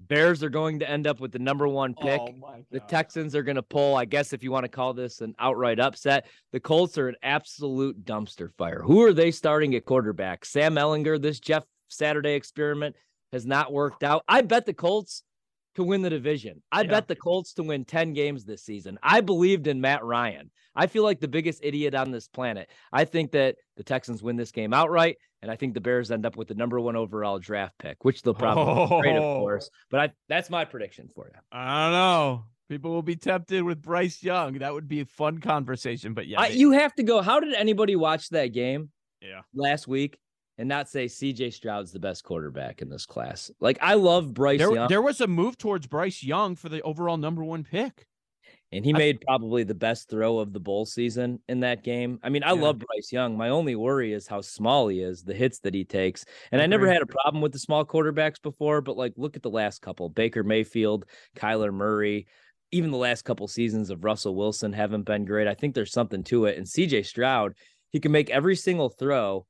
[0.00, 2.20] Bears are going to end up with the number one oh pick.
[2.20, 4.92] Oh my The Texans are going to pull, I guess, if you want to call
[4.92, 6.26] this an outright upset.
[6.52, 8.82] The Colts are an absolute dumpster fire.
[8.82, 10.44] Who are they starting at quarterback?
[10.44, 12.96] Sam Ehlinger, this Jeff Saturday experiment
[13.34, 14.22] has not worked out.
[14.28, 15.22] I bet the Colts
[15.74, 16.62] to win the division.
[16.72, 16.88] I Yeah.
[16.90, 18.96] bet the Colts to win 10 games this season.
[19.02, 20.50] I believed in Matt Ryan.
[20.76, 22.70] I feel like the biggest idiot on this planet.
[22.92, 26.24] I think that the Texans win this game outright, and I think the Bears end
[26.26, 29.00] up with the number one overall draft pick, which they'll probably oh.
[29.02, 29.40] trade, of Oh.
[29.40, 29.68] course.
[29.90, 31.40] But I, that's my prediction for you.
[31.52, 32.44] I don't know.
[32.68, 34.54] People will be tempted with Bryce Young.
[34.60, 36.14] That would be a fun conversation.
[36.14, 37.20] But yeah, I, you have to go.
[37.20, 39.42] How did anybody watch that game yeah.
[39.54, 40.18] last week
[40.58, 43.50] and not say CJ Stroud's the best quarterback in this class?
[43.60, 46.80] Like I love Bryce There, Young, there was a move towards Bryce Young for the
[46.82, 48.06] overall number one pick.
[48.72, 52.18] and he I- made probably the best throw of the bowl season in that game.
[52.24, 52.60] I mean, I Yeah.
[52.62, 53.36] love Bryce Young.
[53.36, 56.24] My only worry is how small he is, the hits that he takes.
[56.50, 59.42] And I never had a problem with the small quarterbacks before, but like look at
[59.42, 61.04] the last couple: Baker Mayfield,
[61.36, 62.26] Kyler Murray.
[62.72, 65.46] Even the last couple seasons of Russell Wilson haven't been great.
[65.46, 66.58] I think there's something to it.
[66.58, 67.52] And CJ Stroud,
[67.90, 69.46] he can make every single throw.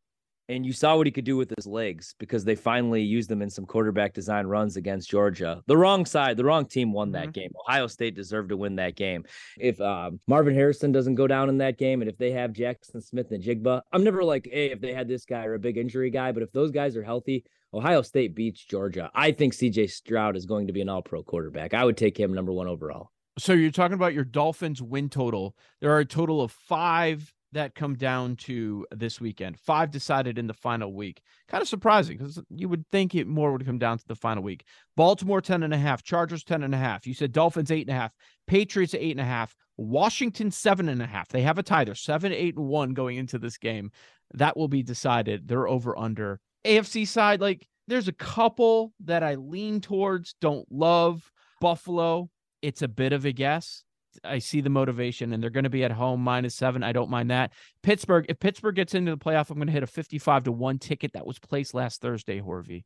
[0.49, 3.41] And you saw what he could do with his legs because they finally used them
[3.41, 5.63] in some quarterback design runs against Georgia.
[5.67, 7.51] The wrong side, the wrong team won that game.
[7.67, 9.25] Ohio State deserved to win that game.
[9.59, 13.03] If um, Marvin Harrison doesn't go down in that game, and if they have Jaxon
[13.03, 16.33] Smith-Njigba, I'm never like, hey, if they had this guy or a big injury guy,
[16.33, 19.11] but if those guys are healthy, Ohio State beats Georgia.
[19.15, 21.75] I think CJ Stroud is going to be an all pro quarterback.
[21.75, 23.11] I would take him number one overall.
[23.39, 25.57] So you're talking about your Dolphins win total.
[25.81, 29.59] There are a total of five that come down to this weekend.
[29.59, 31.23] Five decided in the final week.
[31.49, 34.43] Kind of surprising because you would think it more would come down to the final
[34.43, 34.65] week.
[34.97, 37.07] Baltimore 10 and a half, Chargers 10 and a half.
[37.07, 38.13] You said Dolphins eight and a half,
[38.47, 41.29] Patriots eight and a half, Washington seven and a half.
[41.29, 41.85] They have a tie.
[41.85, 43.91] They're seven, eight, and one going into this game.
[44.35, 45.49] That will be decided.
[45.49, 46.41] They're over under.
[46.65, 51.31] AFC side, like there's a couple that I lean towards, don't love.
[51.61, 52.31] Buffalo,
[52.63, 53.84] it's a bit of a guess.
[54.23, 56.83] I see the motivation, and they're going to be at home minus seven.
[56.83, 57.53] I don't mind that.
[57.83, 60.79] Pittsburgh, if Pittsburgh gets into the playoff, I'm going to hit a 55 to one
[60.79, 62.85] ticket that was placed last Thursday, Horvey.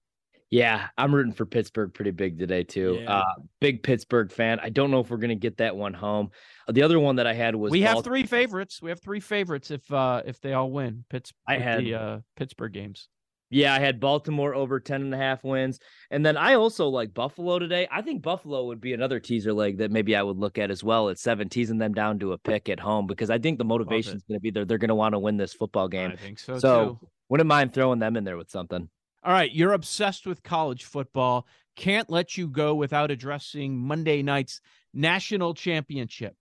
[0.51, 3.01] Yeah, I'm rooting for Pittsburgh pretty big today too.
[3.03, 3.19] Yeah.
[3.19, 4.59] Uh, big Pittsburgh fan.
[4.61, 6.31] I don't know if we're going to get that one home.
[6.69, 8.81] The other one that I had was we have three favorites.
[8.81, 11.05] We have three favorites if uh if they all win.
[11.11, 11.37] Pittsburgh.
[11.47, 13.09] I had the uh, Pittsburgh games.
[13.51, 15.81] Yeah, I had Baltimore over 10 and a half wins.
[16.11, 17.89] And then I also like Buffalo today.
[17.91, 20.85] I think Buffalo would be another teaser leg that maybe I would look at as
[20.85, 23.65] well at seven, teasing them down to a pick at home because I think the
[23.65, 24.67] motivation is going to be there.
[24.67, 26.11] They're going to want to win this football game.
[26.13, 26.59] I think so.
[26.59, 27.09] So too.
[27.31, 28.89] wouldn't mind throwing them in there with something.
[29.25, 29.53] All right.
[29.53, 31.47] You're obsessed with college football.
[31.75, 34.61] Can't let you go without addressing Monday night's
[34.93, 36.35] national championship.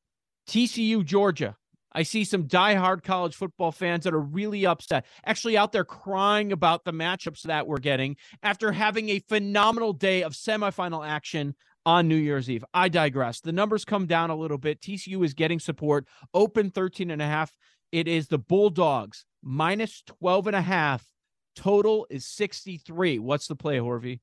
[0.50, 1.56] TCU, Georgia.
[1.98, 6.52] I see some diehard college football fans that are really upset, actually out there crying
[6.52, 11.56] about the matchups that we're getting after having a phenomenal day of semifinal action
[11.88, 12.64] on New Year's Eve.
[12.72, 13.40] I digress.
[13.42, 14.80] The numbers come down a little bit.
[14.80, 16.06] TCU is getting support,
[16.36, 17.58] open 13 and a half.
[17.92, 21.04] It is the Bulldogs minus 12 and a half.
[21.56, 23.18] Total is 63.
[23.18, 24.20] What's the play, Horvey?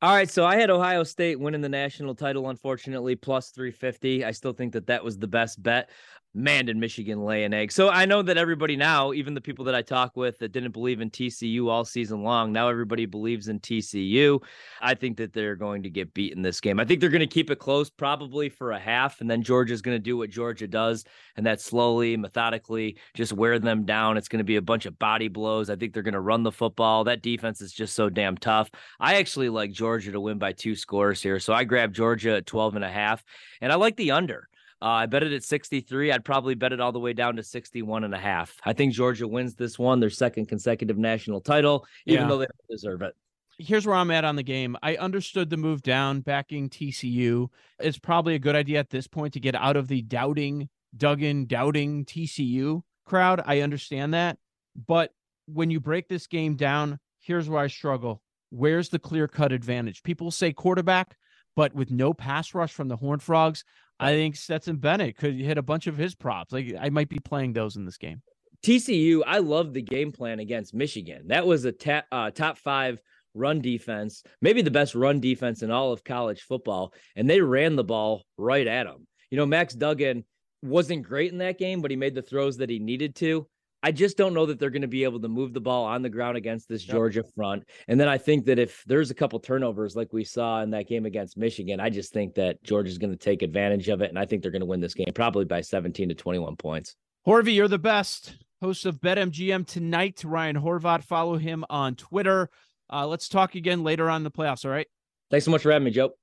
[0.00, 4.24] All right, so I had Ohio State winning the national title, unfortunately, plus 350.
[4.24, 5.90] I still think that that was the best bet
[6.38, 7.72] man, did Michigan lay an egg.
[7.72, 10.70] So I know that everybody now, even the people that I talk with that didn't
[10.70, 14.40] believe in TCU all season long, now everybody believes in TCU.
[14.80, 16.78] I think that they're going to get beat in this game.
[16.78, 19.82] I think they're going to keep it close probably for a half, and then Georgia's
[19.82, 21.04] going to do what Georgia does,
[21.36, 24.16] and that slowly, methodically just wear them down.
[24.16, 25.70] It's going to be a bunch of body blows.
[25.70, 27.02] I think they're going to run the football.
[27.04, 28.70] That defense is just so damn tough.
[29.00, 31.40] I actually like Georgia to win by two scores here.
[31.40, 33.24] So I grabbed Georgia at 12 and a half,
[33.60, 34.48] and I like the under.
[34.80, 36.12] Uh, I bet it at 63.
[36.12, 38.56] I'd probably bet it all the way down to 61 and a half.
[38.64, 42.28] I think Georgia wins this one, their second consecutive national title, even yeah.
[42.28, 43.14] though they don't deserve it.
[43.58, 44.76] Here's where I'm at on the game.
[44.84, 47.48] I understood the move down, backing TCU.
[47.80, 51.46] It's probably a good idea at this point to get out of the doubting, Duggan,
[51.46, 53.42] doubting TCU crowd.
[53.44, 54.38] I understand that.
[54.86, 55.12] But
[55.46, 58.22] when you break this game down, here's where I struggle.
[58.50, 60.04] Where's the clear cut advantage?
[60.04, 61.16] People say quarterback,
[61.56, 63.64] but with no pass rush from the Horned Frogs,
[64.00, 66.52] I think Stetson Bennett could hit a bunch of his props.
[66.52, 68.22] Like I might be playing those in this game.
[68.62, 71.28] TCU, I love the game plan against Michigan.
[71.28, 73.00] That was a ta- uh, top five
[73.34, 77.76] run defense, maybe the best run defense in all of college football, and they ran
[77.76, 79.06] the ball right at them.
[79.30, 80.24] You know, Max Duggan
[80.62, 83.46] wasn't great in that game, but he made the throws that he needed to.
[83.82, 86.02] I just don't know that they're going to be able to move the ball on
[86.02, 87.64] the ground against this Georgia front.
[87.86, 90.88] And then I think that if there's a couple turnovers like we saw in that
[90.88, 94.10] game against Michigan, I just think that Georgia's going to take advantage of it.
[94.10, 96.96] And I think they're going to win this game probably by 17 to 21 points.
[97.26, 98.36] Horvey, you're the best.
[98.60, 101.04] Host of BetMGM tonight, Ryan Horvat.
[101.04, 102.50] Follow him on Twitter.
[102.92, 104.64] Uh, let's talk again later on the playoffs.
[104.64, 104.88] All right.
[105.30, 106.14] Thanks so much for having me, Joe.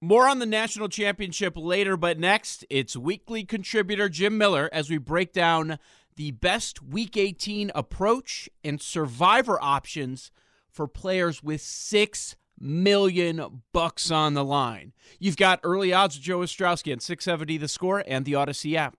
[0.00, 4.98] More on the national championship later, but next, it's weekly contributor Jim Miller as we
[4.98, 5.78] break down
[6.16, 10.30] the best Week 18 approach and survivor options
[10.70, 14.92] for players with six million bucks on the line.
[15.18, 18.96] You've got early odds with Joe Ostrowski and 670 The Score and the Audacy app.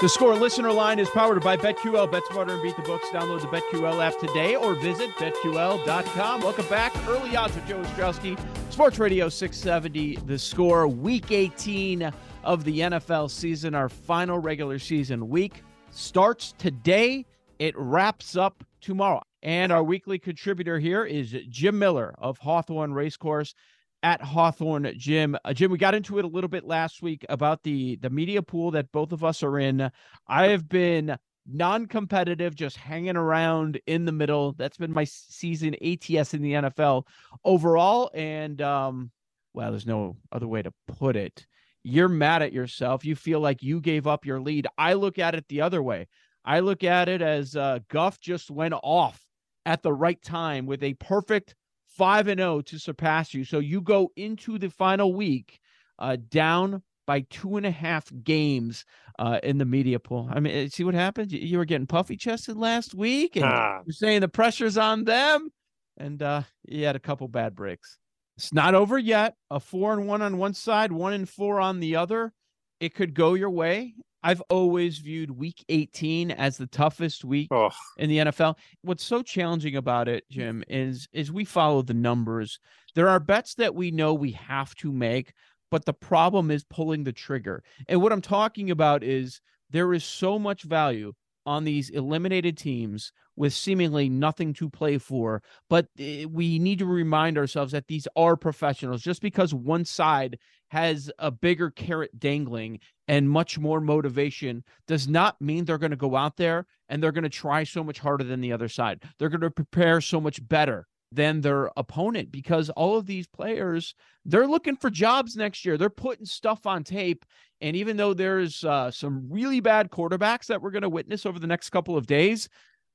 [0.00, 2.10] The Score listener line is powered by BetQL.
[2.10, 3.06] Bet smarter and beat the books.
[3.08, 6.40] Download the BetQL app today or visit BetQL.com.
[6.40, 6.94] Welcome back.
[7.06, 8.40] Early odds with Joe Ostrowski.
[8.70, 10.88] Sports Radio 670 The Score.
[10.88, 12.10] Week 18
[12.44, 13.74] of the NFL season.
[13.74, 17.26] Our final regular season week starts today.
[17.58, 19.22] It wraps up tomorrow.
[19.42, 23.54] And our weekly contributor here is Jim Miller of Hawthorne Racecourse
[24.02, 25.36] at Hawthorne Jim.
[25.44, 28.42] Uh, Jim, we got into it a little bit last week about the the media
[28.42, 29.90] pool that both of us are in.
[30.26, 34.52] I have been non-competitive, just hanging around in the middle.
[34.52, 37.06] That's been my season ATS in the NFL
[37.44, 38.10] overall.
[38.14, 39.10] And um,
[39.54, 41.46] well, there's no other way to put it
[41.82, 43.04] you're mad at yourself.
[43.04, 44.66] You feel like you gave up your lead.
[44.76, 46.08] I look at it the other way.
[46.44, 49.26] I look at it as uh, Guff just went off
[49.66, 51.54] at the right time with a perfect
[51.96, 53.44] 5 and 0 to surpass you.
[53.44, 55.60] So you go into the final week
[55.98, 58.84] uh, down by two and a half games
[59.18, 60.28] uh, in the media pool.
[60.32, 61.32] I mean, see what happened?
[61.32, 63.80] You, you were getting puffy chested last week, and ah.
[63.84, 65.50] you're saying the pressure's on them,
[65.98, 67.98] and uh, you had a couple bad breaks.
[68.40, 69.34] It's not over yet.
[69.50, 72.32] A four and one on one side, one and four on the other.
[72.80, 73.92] It could go your way.
[74.22, 78.56] I've always viewed week 18 as the toughest week Oh, in the NFL.
[78.80, 82.58] What's so challenging about it, Jim, is is we follow the numbers.
[82.94, 85.34] There are bets that we know we have to make,
[85.70, 87.62] but the problem is pulling the trigger.
[87.88, 91.12] And what I'm talking about is there is so much value
[91.44, 95.42] on these eliminated teams with seemingly nothing to play for.
[95.70, 99.00] But eh, we need to remind ourselves that these are professionals.
[99.00, 105.40] Just because one side has a bigger carrot dangling and much more motivation does not
[105.40, 108.24] mean they're going to go out there and they're going to try so much harder
[108.24, 109.02] than the other side.
[109.18, 113.94] They're going to prepare so much better than their opponent because all of these players
[114.26, 115.78] they're looking for jobs next year.
[115.78, 117.24] They're putting stuff on tape
[117.60, 121.38] and even though there's uh, some really bad quarterbacks that we're going to witness over
[121.38, 122.48] the next couple of days,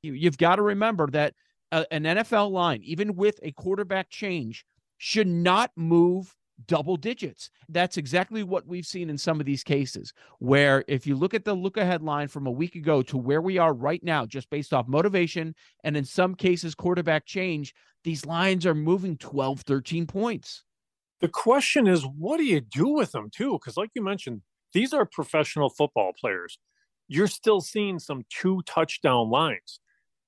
[0.06, 1.34] you, you've got to remember that
[1.72, 4.66] uh, an NFL line, even with a quarterback change,
[4.98, 6.36] should not move
[6.68, 7.50] double digits.
[7.68, 11.44] That's exactly what we've seen in some of these cases, where if you look at
[11.44, 14.50] the look ahead line from a week ago to where we are right now, just
[14.50, 20.08] based off motivation and in some cases quarterback change, these lines are moving 12, 13
[20.08, 20.64] points.
[21.22, 23.54] the question is, what do you do with them too?
[23.54, 24.42] Because, like you mentioned,
[24.74, 26.60] these are professional football players.
[27.08, 29.80] You're still seeing some two touchdown lines.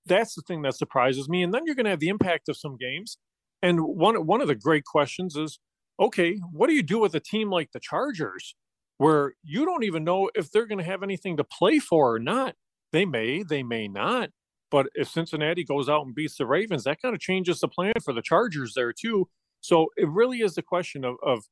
[0.07, 1.43] That's the thing that surprises me.
[1.43, 3.17] And then you're going to have the impact of some games.
[3.61, 5.59] And one one of the great questions is,
[5.99, 8.55] okay, what do you do with a team like the Chargers,
[8.97, 12.19] where you don't even know if they're going to have anything to play for or
[12.19, 12.55] not?
[12.91, 14.29] They may, they may not.
[14.69, 17.93] But if Cincinnati goes out and beats the Ravens, that kind of changes the plan
[18.03, 19.27] for the Chargers there too.
[19.61, 21.45] So it really is the question of, of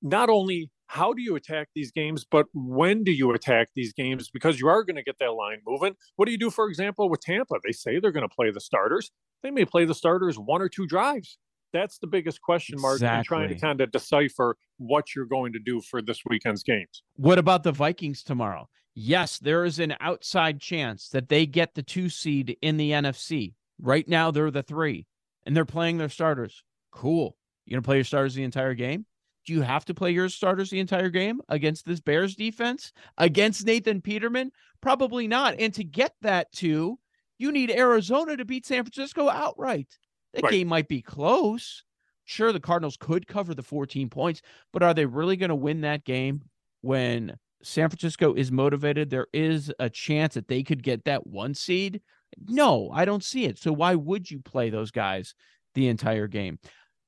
[0.00, 4.28] not only how do you attack these games, but when do you attack these games?
[4.28, 5.96] Because you are going to get that line moving.
[6.16, 7.54] What do you do, for example, with Tampa?
[7.64, 9.10] They say they're going to play the starters.
[9.42, 11.38] They may play the starters one or two drives.
[11.72, 15.58] That's the biggest question mark in trying to kind of decipher what you're going to
[15.58, 17.02] do for this weekend's games.
[17.16, 18.68] What about the Vikings tomorrow?
[18.94, 23.54] Yes, there is an outside chance that they get the two seed in the NFC.
[23.80, 25.06] Right now, they're the three,
[25.46, 26.62] and they're playing their starters.
[26.90, 27.38] Cool.
[27.64, 29.06] You're gonna play your starters the entire game?
[29.46, 32.92] Do you have to play your starters the entire game against this Bears defense?
[33.18, 34.52] Against Nathan Peterman?
[34.80, 35.56] Probably not.
[35.58, 36.98] And to get that to,
[37.38, 39.98] you need Arizona to beat San Francisco outright.
[40.34, 40.52] That Right.
[40.52, 41.84] game might be close.
[42.24, 45.80] Sure, the Cardinals could cover the 14 points, but are they really going to win
[45.80, 46.42] that game
[46.80, 49.10] when San Francisco is motivated?
[49.10, 52.00] There is a chance that they could get that one seed.
[52.46, 53.58] No, I don't see it.
[53.58, 55.34] So why would you play those guys
[55.74, 56.58] the entire game?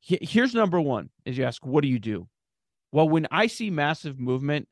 [0.05, 2.29] He- Here's number one: is you ask, what do you do?
[2.93, 4.69] Well, when I see massive movement,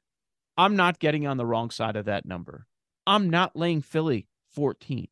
[0.56, 2.66] I'm not getting on the wrong side of that number.
[3.06, 5.08] I'm not laying Philly 14,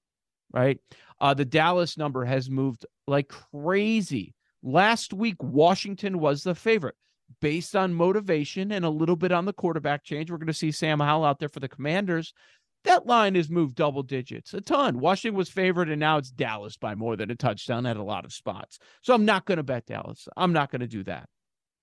[0.53, 0.79] right?
[1.21, 4.35] Uh, the Dallas number has moved like crazy.
[4.63, 6.97] Last week, Washington was the favorite
[7.41, 10.31] based on motivation and a little bit on the quarterback change.
[10.31, 12.35] We're going to see Sam Howell out there for the Commanders.
[12.85, 15.01] That line has moved double digits, a ton.
[15.01, 18.25] Washington was favored, and now it's Dallas by more than a touchdown at a lot
[18.25, 18.79] of spots.
[19.03, 20.27] So I'm not going to bet Dallas.
[20.37, 21.29] I'm not going to do that.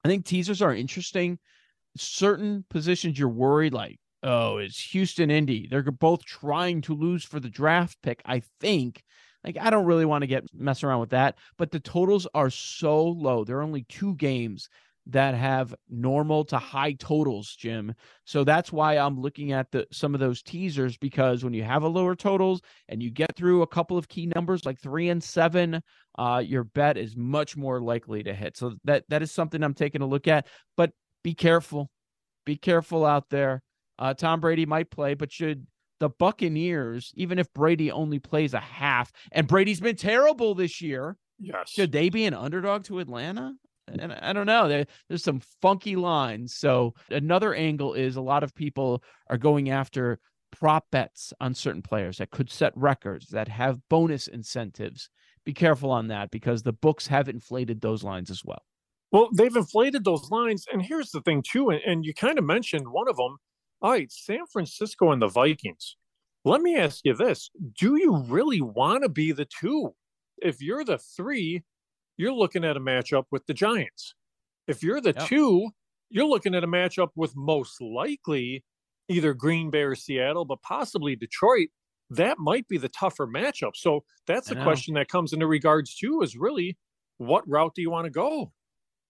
[0.04, 1.38] I think teasers are interesting.
[1.98, 5.68] Certain positions you're worried, like, oh, is Houston Indy?
[5.70, 9.04] They're both trying to lose for the draft pick, I think.
[9.44, 11.36] Like, I don't really want to get mess around with that.
[11.58, 13.44] But the totals are so low.
[13.44, 14.68] There are only two games
[15.10, 17.94] that have normal to high totals, Jim.
[18.26, 21.84] So that's why I'm looking at the some of those teasers because when you have
[21.84, 25.24] a lower totals and you get through a couple of key numbers like three and
[25.24, 25.82] seven,
[26.18, 28.58] uh, your bet is much more likely to hit.
[28.58, 30.48] So that that is something I'm taking a look at.
[30.76, 30.92] But
[31.24, 31.90] be careful,
[32.46, 33.62] be careful out there.
[34.00, 35.66] Uh, Tom Brady might play, but should
[36.00, 41.18] the Buccaneers, even if Brady only plays a half, and Brady's been terrible this year,
[41.40, 41.70] Yes.
[41.72, 43.54] should they be an underdog to Atlanta?
[43.88, 44.68] And I don't know.
[44.68, 46.56] There, there's some funky lines.
[46.56, 50.20] So another angle is a lot of people are going after
[50.52, 55.10] prop bets on certain players that could set records that have bonus incentives.
[55.46, 58.62] Be careful on that because the books have inflated those lines as well.
[59.12, 60.66] Well, they've inflated those lines.
[60.72, 61.70] And here's the thing, too.
[61.70, 63.38] And, and you kind of mentioned one of them.
[63.82, 65.96] All right, San Francisco and the Vikings.
[66.44, 69.94] Let me ask you this Do you really want to be the two?
[70.40, 71.64] If you're the three,
[72.18, 74.14] you're looking at a matchup with the Giants.
[74.68, 75.28] If you're the Yep.
[75.28, 75.70] two,
[76.10, 78.64] you're looking at a matchup with most likely
[79.10, 81.70] either Green Bay or Seattle, but possibly Detroit.
[82.10, 83.72] That might be the tougher matchup.
[83.76, 86.78] So that's the question that comes into regards to is really
[87.18, 88.52] what route do you want to go?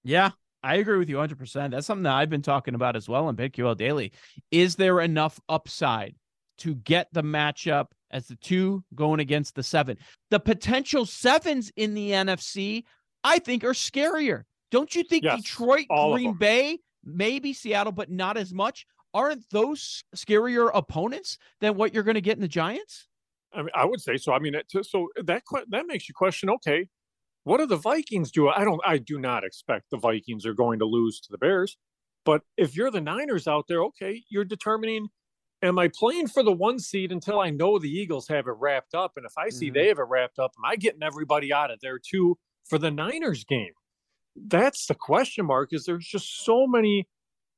[0.03, 0.31] Yeah,
[0.63, 1.71] I agree with you 100%.
[1.71, 4.13] That's something that I've been talking about as well on BetQL Daily.
[4.51, 6.15] Is there enough upside
[6.59, 9.97] to get the matchup as the two going against the seven?
[10.31, 12.83] The potential sevens in the NFC,
[13.27, 14.43] I think, are scarier.
[14.71, 16.33] Don't you think Yes, Detroit, Green.
[16.33, 22.15] Bay, maybe Seattle, but not as much, aren't those scarier opponents than what you're going
[22.15, 23.07] to get in the Giants?
[23.53, 24.31] I mean, I would say so.
[24.31, 26.49] I mean, so that that makes you question.
[26.49, 26.87] Okay,
[27.43, 28.47] what do the Vikings do?
[28.47, 28.81] I don't.
[28.85, 31.77] I do not expect the Vikings are going to lose to the Bears.
[32.23, 35.07] But if you're the Niners out there, okay, you're determining
[35.63, 38.93] am I playing for the one seed until I know the Eagles have it wrapped
[38.93, 39.13] up?
[39.15, 39.73] And if I see mm-hmm.
[39.73, 42.37] they have it wrapped up, am I getting everybody out of there too
[42.69, 43.73] for the Niners game?
[44.35, 47.07] That's the question mark, is there's just so many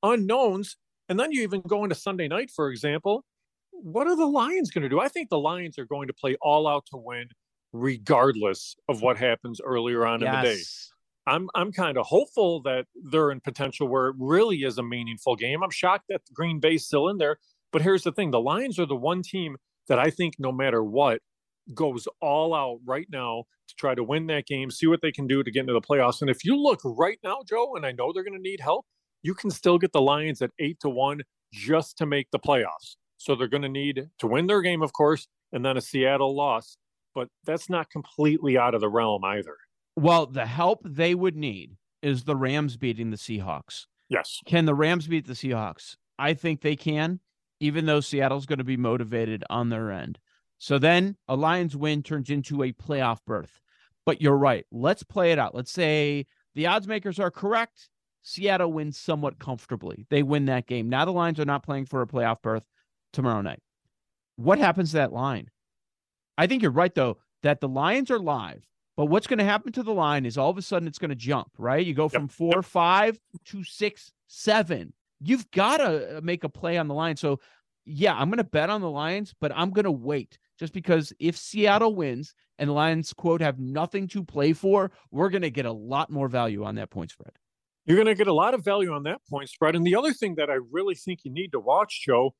[0.03, 0.78] unknowns.
[1.07, 3.26] And then you even go into Sunday night, for example.
[3.72, 4.99] What are the Lions going to do?
[4.99, 7.30] I think the Lions are going to play all out to win,
[7.74, 10.28] regardless of what happens earlier on yes.
[10.28, 10.62] in the day.
[11.28, 15.36] I'm I'm kind of hopeful that they're in potential where it really is a meaningful
[15.36, 15.64] game.
[15.64, 17.38] I'm shocked that Green Bay's still in there
[17.72, 19.57] but here's the thing the Lions are the one team
[19.88, 21.22] that I think, no matter what,
[21.74, 25.28] goes all out right now to try to win that game, see what they can
[25.28, 26.22] do to get into the playoffs.
[26.22, 28.86] And if you look right now, Joe, and I know they're going to need help,
[29.22, 31.22] you can still get the Lions at eight to one
[31.53, 32.95] just to make the playoffs.
[33.17, 36.36] So they're going to need to win their game, of course, and then a Seattle
[36.36, 36.78] loss.
[37.13, 39.57] But that's not completely out of the realm either.
[39.95, 43.88] Well, the help they would need is the Rams beating the Seahawks.
[44.07, 44.39] Yes.
[44.45, 45.97] Can the Rams beat the Seahawks?
[46.17, 47.20] I think they can
[47.59, 50.20] even though Seattle's going to be motivated on their end.
[50.60, 53.62] So then a Lions win turns into a playoff berth.
[54.05, 54.66] But you're right.
[54.72, 55.55] Let's play it out.
[55.55, 57.89] Let's say the odds makers are correct.
[58.22, 60.05] Seattle wins somewhat comfortably.
[60.10, 60.89] They win that game.
[60.89, 62.66] Now the Lions are not playing for a playoff berth
[63.14, 63.62] tomorrow night.
[64.36, 65.49] What happens to that line?
[66.38, 68.66] I think you're right, though, that the Lions are live.
[68.97, 71.10] But what's going to happen to the line is all of a sudden it's going
[71.10, 71.86] to jump, right?
[71.86, 72.32] You go from yep.
[72.32, 77.16] four, five to six, seven you've got to uh, make a play on the line.
[77.16, 77.39] So,
[77.89, 81.13] yeah, I'm going to bet on the Lions, but I'm going to wait just because
[81.19, 85.49] if Seattle wins and the Lions, quote, have nothing to play for, we're going to
[85.49, 87.31] get a lot more value on that point spread.
[87.85, 89.75] You're going to get a lot of value on that point spread.
[89.75, 92.35] And the other thing that I really think you need to watch, Joe,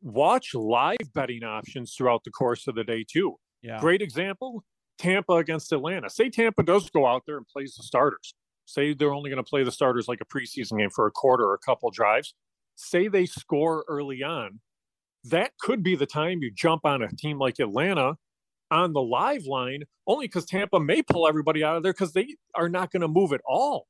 [0.00, 3.36] watch live betting options throughout the course of the day, too.
[3.62, 3.80] Yeah.
[3.80, 4.64] Great example
[4.98, 6.08] Tampa against Atlanta.
[6.08, 8.34] Say Tampa does go out there and plays the starters
[8.66, 11.44] say they're only going to play the starters like a preseason game for a quarter
[11.44, 12.34] or a couple drives,
[12.74, 14.60] say they score early on,
[15.24, 18.16] that could be the time you jump on a team like Atlanta
[18.70, 22.36] on the live line, only because Tampa may pull everybody out of there because they
[22.54, 23.86] are not going to move at all.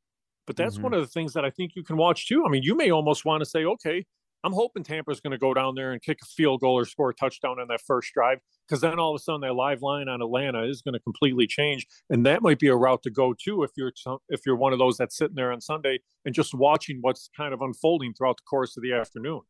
[0.46, 0.84] But that's mm-hmm.
[0.84, 2.44] one of the things that I think you can watch too.
[2.46, 4.04] I mean, you may almost want to say, okay,
[4.44, 7.08] I'm hoping Tampa's going to go down there and kick a field goal or score
[7.08, 10.06] a touchdown on that first drive because then all of a sudden that live line
[10.06, 13.34] on Atlanta is going to completely change, and that might be a route to go
[13.42, 13.92] too if you're
[14.28, 17.54] if you're one of those that's sitting there on Sunday and just watching what's kind
[17.54, 19.40] of unfolding throughout the course of the afternoon.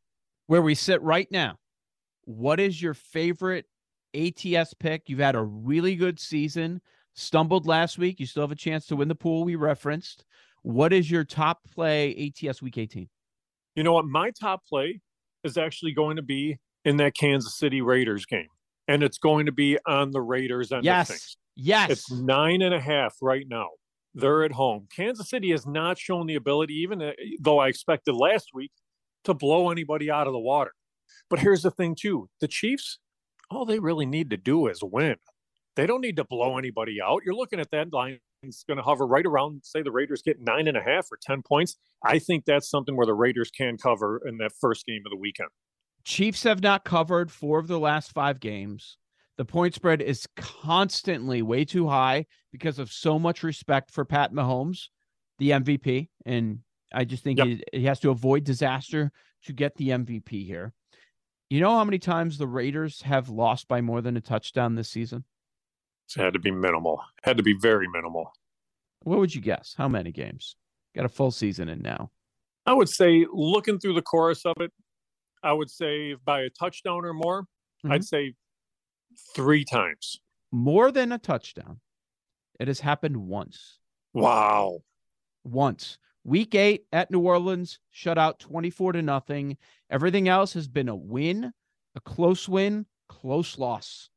[0.47, 1.57] Where we sit right now,
[2.27, 3.67] what is your favorite
[4.15, 5.09] ATS pick?
[5.09, 6.81] You've had a really good season.
[7.15, 8.19] Stumbled last week.
[8.19, 10.25] You still have a chance to win the pool we referenced.
[10.63, 13.09] What is your top play ATS week 18?
[13.77, 14.07] You know what?
[14.07, 15.01] My top play
[15.45, 18.49] is actually going to be in that Kansas City Raiders game,
[18.89, 21.37] and it's going to be on the Raiders end yes.
[21.57, 21.91] Yes.
[21.91, 23.69] It's nine and a half right now.
[24.15, 24.87] They're at home.
[24.95, 28.73] Kansas City has not shown the ability, even uh, though I expected last week,
[29.25, 30.73] to blow anybody out of the water.
[31.31, 32.99] But here's the thing, too the Chiefs,
[33.51, 35.17] all they really need to do is win.
[35.77, 37.23] They don't need to blow anybody out.
[37.25, 40.41] You're looking at that line it's going to hover right around, say the Raiders get
[40.41, 41.77] nine and a half or 10 points.
[42.05, 45.17] I think that's something where the Raiders can cover in that first game of the
[45.17, 45.49] weekend.
[46.05, 48.99] Chiefs have not covered four of the last five games.
[49.37, 54.33] The point spread is constantly way too high because of so much respect for Pat
[54.33, 54.89] Mahomes,
[55.39, 56.09] the MVP.
[56.27, 56.61] And
[56.93, 57.47] I just think yep.
[57.47, 59.11] he, he has to avoid disaster
[59.47, 60.73] to get the MVP here.
[61.55, 64.91] You know how many times the Raiders have lost by more than a touchdown this
[64.91, 65.23] season?
[66.17, 67.01] It had to be minimal.
[67.23, 68.33] Had to be very minimal.
[69.05, 69.73] What would you guess?
[69.79, 70.57] How many games?
[70.97, 72.11] Got a full season in now.
[72.67, 74.73] I would say, looking through the chorus of it,
[75.45, 77.93] I would say by a touchdown or more, mm-hmm.
[77.93, 78.35] I'd say
[79.37, 80.19] three times.
[80.51, 81.79] More than a touchdown.
[82.59, 83.79] It has happened once.
[84.13, 84.81] Wow.
[85.45, 85.99] Once.
[86.25, 89.59] Week eight at New Orleans, shut out 24 to nothing.
[89.91, 91.53] Everything else has been a win,
[91.95, 94.09] a close win, close loss.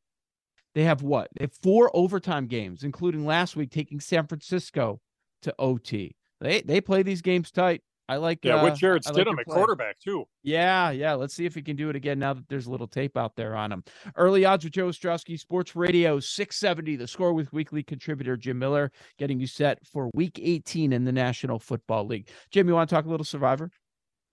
[0.73, 1.29] They have what?
[1.37, 5.01] They have four overtime games, including last week taking San Francisco
[5.41, 6.15] to OT.
[6.39, 7.81] They they play these games tight.
[8.09, 10.25] I like yeah, uh, with Jarrett Stidham like at quarterback too.
[10.41, 11.13] Yeah, yeah.
[11.13, 13.35] Let's see if he can do it again now that there's a little tape out
[13.35, 13.83] there on him.
[14.15, 16.95] Early odds with Joe Ostrowski, Sports Radio 670.
[16.95, 21.11] The score with weekly contributor Jim Miller, getting you set for Week 18 in the
[21.11, 22.29] National Football League.
[22.49, 23.69] Jim, you want to talk a little Survivor?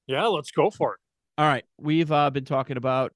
[0.07, 1.01] Yeah, let's go for it.
[1.37, 3.13] All right, we've uh, been talking about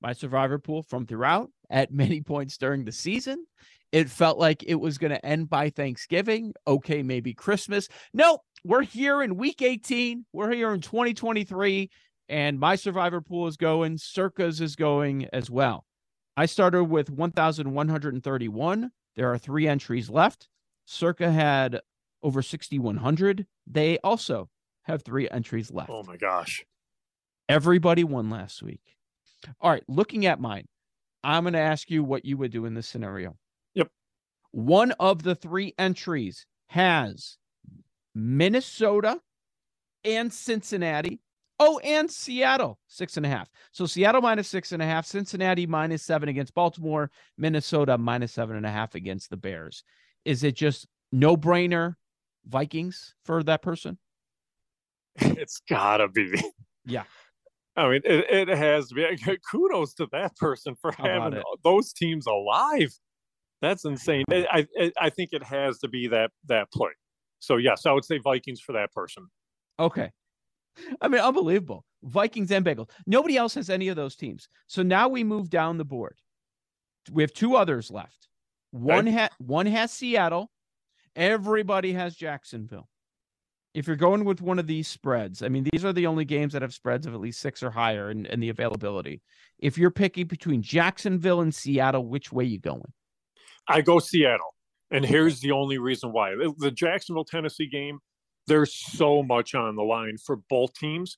[0.00, 3.46] my Survivor pool from throughout at many points during the season.
[3.92, 6.52] It felt like it was going to end by Thanksgiving.
[6.66, 7.88] Okay, maybe Christmas.
[8.14, 10.24] No, we're here in week 18.
[10.32, 11.90] We're here in 2023.
[12.28, 15.84] And my survivor pool is going, Circa's is going as well.
[16.36, 18.90] I started with 1,131.
[19.16, 20.48] There are three entries left.
[20.86, 21.80] Circa had
[22.22, 23.46] over 6,100.
[23.66, 24.48] They also
[24.82, 25.90] have three entries left.
[25.90, 26.64] Oh my gosh.
[27.48, 28.96] Everybody won last week.
[29.60, 30.66] All right, looking at mine,
[31.24, 33.36] I'm going to ask you what you would do in this scenario.
[34.52, 37.36] One of the three entries has
[38.14, 39.20] Minnesota
[40.04, 41.20] and Cincinnati.
[41.62, 43.50] Oh, and Seattle, six and a half.
[43.70, 48.56] So Seattle minus six and a half, Cincinnati minus seven against Baltimore, Minnesota minus seven
[48.56, 49.84] and a half against the Bears.
[50.24, 51.96] Is it just no brainer
[52.48, 53.98] Vikings for that person?
[55.16, 56.32] It's gotta be.
[56.86, 57.04] Yeah.
[57.76, 59.18] I mean, it, it has to be.
[59.50, 62.92] Kudos to that person for having those teams alive.
[63.60, 64.24] That's insane.
[64.30, 66.90] I, I I think it has to be that that play.
[67.40, 69.26] So yes, I would say Vikings for that person.
[69.78, 70.10] Okay.
[71.00, 71.84] I mean, unbelievable.
[72.02, 72.90] Vikings and Bengals.
[73.06, 74.48] Nobody else has any of those teams.
[74.66, 76.16] So now we move down the board.
[77.10, 78.28] We have two others left.
[78.70, 79.16] One Okay.
[79.16, 80.50] ha- one has Seattle.
[81.16, 82.88] Everybody has Jacksonville.
[83.74, 86.52] If you're going with one of these spreads, I mean, these are the only games
[86.52, 89.22] that have spreads of at least six or higher and in the availability.
[89.58, 92.92] If you're picking between Jacksonville and Seattle, which way you going?
[93.70, 94.54] I go Seattle.
[94.90, 96.34] And here's the only reason why.
[96.58, 98.00] The- Jacksonville Tennessee game,
[98.46, 101.16] there's so much on the line for both teams.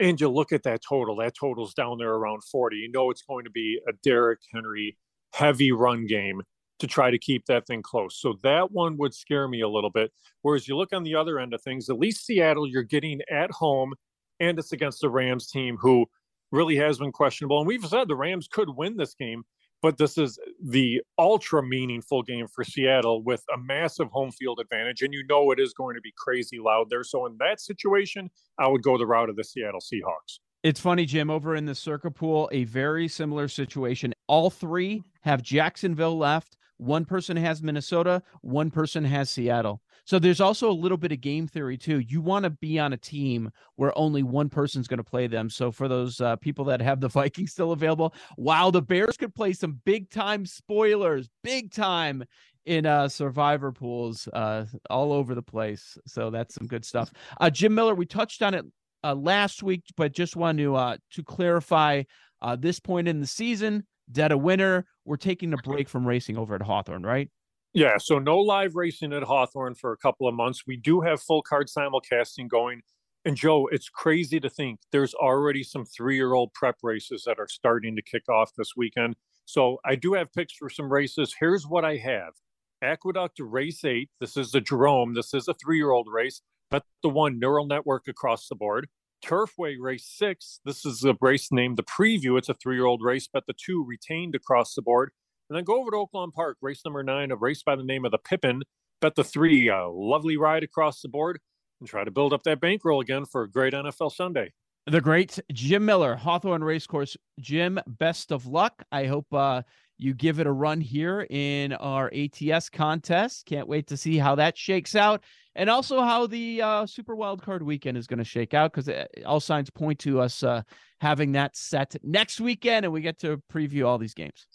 [0.00, 2.76] And you look at that total, that total's down there around 40.
[2.76, 4.96] You know it's going to be a Derrick Henry
[5.32, 6.42] heavy run game
[6.80, 8.20] to try to keep that thing close.
[8.20, 10.12] So that one would scare me a little bit.
[10.42, 13.50] Whereas you look on the other end of things, at least Seattle, you're getting at
[13.52, 13.94] home,
[14.40, 16.06] and it's against the Rams team who
[16.50, 17.58] really has been questionable.
[17.58, 19.44] And we've said the Rams could win this game,
[19.84, 25.02] but this is the ultra meaningful game for Seattle with a massive home field advantage.
[25.02, 27.04] And you know it is going to be crazy loud there.
[27.04, 30.38] So in that situation, I would go the route of the Seattle Seahawks.
[30.62, 34.14] It's funny, Jim, over in the Circa pool, a very similar situation.
[34.26, 36.56] All three have Jacksonville left.
[36.78, 39.82] One person has Minnesota, one person has Seattle.
[40.04, 42.00] So there's also a little bit of game theory too.
[42.00, 45.48] You want to be on a team where only one person's going to play them.
[45.48, 49.34] So for those uh, people that have the Vikings still available, wow, the Bears could
[49.34, 52.24] play some big time spoilers, big time
[52.66, 57.50] in uh survivor pools uh all over the place so that's some good stuff uh
[57.50, 58.64] jim miller we touched on it
[59.04, 62.02] uh, last week, but just want to uh, to clarify
[62.42, 64.86] uh, this point in the season, dead a winner.
[65.04, 67.28] We're taking a break from racing over at Hawthorne, right?
[67.74, 70.62] Yeah, so no live racing at Hawthorne for a couple of months.
[70.64, 72.82] We do have full card simulcasting going.
[73.24, 77.40] And Joe, it's crazy to think there's already some three year old prep races that
[77.40, 79.16] are starting to kick off this weekend.
[79.44, 81.34] So I do have picks for some races.
[81.40, 82.34] Here's what I have
[82.80, 84.08] Aqueduct Race 8.
[84.20, 85.14] This is the Jerome.
[85.14, 88.88] This is a three year old race, but the one neural network across the board.
[89.24, 90.60] Turfway Race 6.
[90.64, 92.38] This is a race named the Preview.
[92.38, 95.10] It's a three year old race, but the two retained across the board.
[95.48, 98.04] And then go over to Oakland Park, race number nine, a race by the name
[98.04, 98.62] of the Pippin.
[99.00, 101.38] Bet the three, a lovely ride across the board,
[101.80, 104.52] and try to build up that bankroll again for a great NFL Sunday.
[104.86, 107.16] The great Jim Miller, Hawthorne Racecourse.
[107.40, 108.82] Jim, best of luck.
[108.92, 109.62] I hope uh,
[109.96, 113.46] you give it a run here in our ATS contest.
[113.46, 115.24] Can't wait to see how that shakes out,
[115.54, 118.90] and also how the uh, Super Wild Card Weekend is going to shake out because
[119.24, 120.62] all signs point to us uh,
[121.00, 124.46] having that set next weekend, and we get to preview all these games.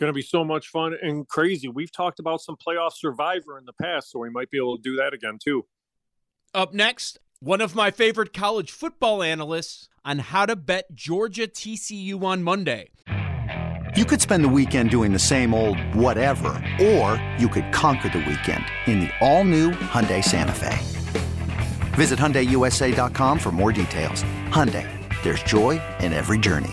[0.00, 1.68] Going to be so much fun and crazy.
[1.68, 4.82] We've talked about some playoff survivor in the past, so we might be able to
[4.82, 5.64] do that again too.
[6.54, 12.22] Up next, one of my favorite college football analysts on how to bet Georgia TCU
[12.22, 12.90] on Monday.
[13.94, 16.48] You could spend the weekend doing the same old whatever,
[16.80, 20.78] or you could conquer the weekend in the all-new Hyundai Santa Fe.
[21.94, 24.22] Visit HyundaiUSA.com for more details.
[24.48, 24.88] Hyundai,
[25.22, 26.72] there's joy in every journey.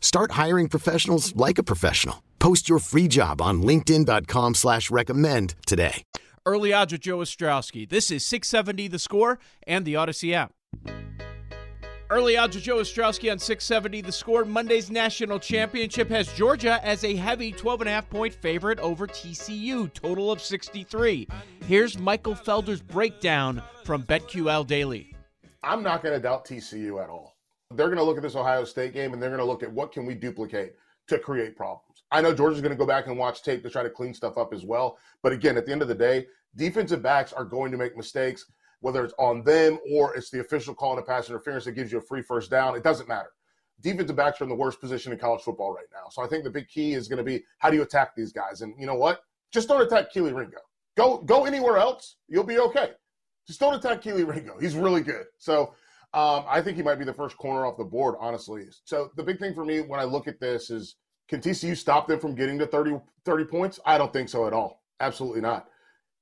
[0.00, 2.24] Start hiring professionals like a professional.
[2.40, 6.02] Post your free job on linkedin.com slash recommend today.
[6.46, 7.88] Early odds with Joe Ostrowski.
[7.88, 10.52] This is 670 The Score and the Audacy app.
[12.10, 14.46] Early odds with Joe Ostrowski on 670 The Score.
[14.46, 20.40] Monday's national championship has Georgia as a heavy 12.5 point favorite over TCU, total of
[20.40, 21.28] 63.
[21.66, 25.14] Here's Michael Felder's breakdown from BetQL Daily.
[25.62, 27.37] I'm not going to doubt TCU at all.
[27.70, 29.72] They're going to look at this Ohio State game and they're going to look at
[29.72, 30.74] what can we duplicate
[31.08, 32.02] to create problems.
[32.10, 34.38] I know Georgia's going to go back and watch tape to try to clean stuff
[34.38, 34.98] up as well.
[35.22, 38.46] But again, at the end of the day, defensive backs are going to make mistakes
[38.80, 41.98] whether it's on them or it's the official calling a pass interference that gives you
[41.98, 42.76] a free first down.
[42.76, 43.30] It doesn't matter.
[43.80, 46.08] Defensive backs are in the worst position in college football right now.
[46.10, 48.32] So I think the big key is going to be how do you attack these
[48.32, 48.60] guys?
[48.62, 49.20] And you know what?
[49.52, 50.58] Just don't attack Kelee Ringo.
[50.96, 52.16] Go go anywhere else.
[52.28, 52.92] You'll be okay.
[53.46, 54.58] Just don't attack Kelee Ringo.
[54.58, 55.26] He's really good.
[55.38, 55.74] So
[56.14, 58.66] um, I think he might be the first corner off the board, honestly.
[58.84, 60.96] So the big thing for me when I look at this is
[61.28, 63.80] can TCU stop them from getting to 30, 30 points?
[63.84, 64.82] I don't think so at all.
[65.00, 65.68] Absolutely not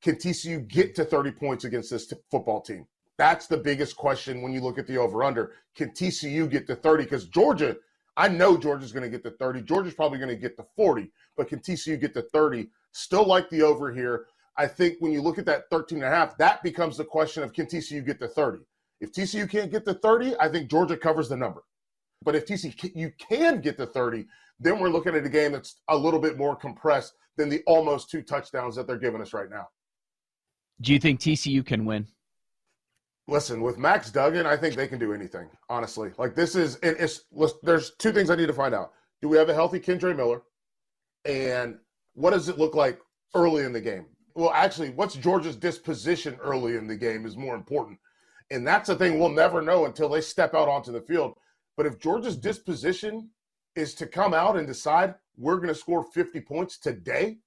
[0.03, 2.87] can TCU get to 30 points against this t- football team?
[3.19, 5.53] That's the biggest question when you look at the over under.
[5.75, 7.05] Can TCU get to 30?
[7.05, 7.77] Because Georgia,
[8.17, 9.63] I know Georgia's going to get to 30.
[9.63, 12.69] Georgia's probably going to get to 40, but can TCU get to 30?
[12.93, 14.27] Still like the over here.
[14.59, 17.43] I think when you look at that 13 and a half, that becomes the question
[17.43, 18.59] of can TCU get to 30?
[19.01, 21.63] If TCU can't get to 30, I think Georgia covers the number.
[22.23, 24.27] But if TCU can get to 30,
[24.59, 28.11] then we're looking at a game that's a little bit more compressed than the almost
[28.11, 29.69] two touchdowns that they're giving us right now.
[30.81, 32.07] Do you think TCU can win?
[33.29, 35.49] Listen, with Max Duggan, I think they can do anything.
[35.69, 37.25] Honestly, like this is it's.
[37.63, 38.93] There's two things I need to find out.
[39.21, 40.43] Do we have a healthy Kendre Miller?
[41.25, 41.79] And
[42.15, 43.01] what does it look like
[43.35, 44.07] early in the game?
[44.35, 47.99] Well, actually, what's Georgia's disposition early in the game is more important.
[48.51, 51.35] And that's the thing we'll never know until they step out onto the field.
[51.77, 53.31] But if Georgia's disposition
[53.75, 57.39] is to come out and decide we're going to score 50 points today,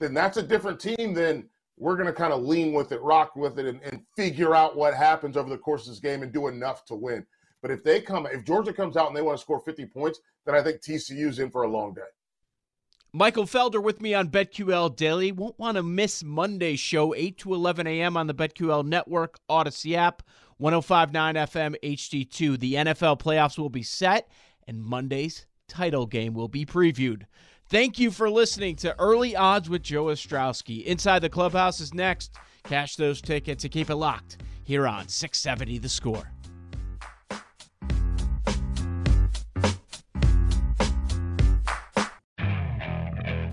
[0.00, 3.34] then that's a different team than we're going to kind of lean with it, rock
[3.34, 6.32] with it, and, and, figure out what happens over the course of this game and
[6.32, 7.24] do enough to win.
[7.62, 10.20] But if they come, if Georgia comes out and they want to score 50 points,
[10.44, 12.02] then I think TCU's in for a long day.
[13.14, 15.32] Michael Felder with me on BetQL Daily.
[15.32, 18.16] Won't want to miss Monday's show, 8 to 11 a.m.
[18.16, 20.22] on the BetQL Network, Audacy app,
[20.56, 22.58] 1059 FM HD2.
[22.58, 24.30] The NFL playoffs will be set,
[24.66, 27.24] and Monday's title game will be previewed.
[27.68, 30.82] Thank you for listening to Early Odds with Joe Ostrowski.
[30.82, 32.34] Inside the Clubhouse is next.
[32.64, 36.32] Cash those tickets and keep it locked here on 670 The Score.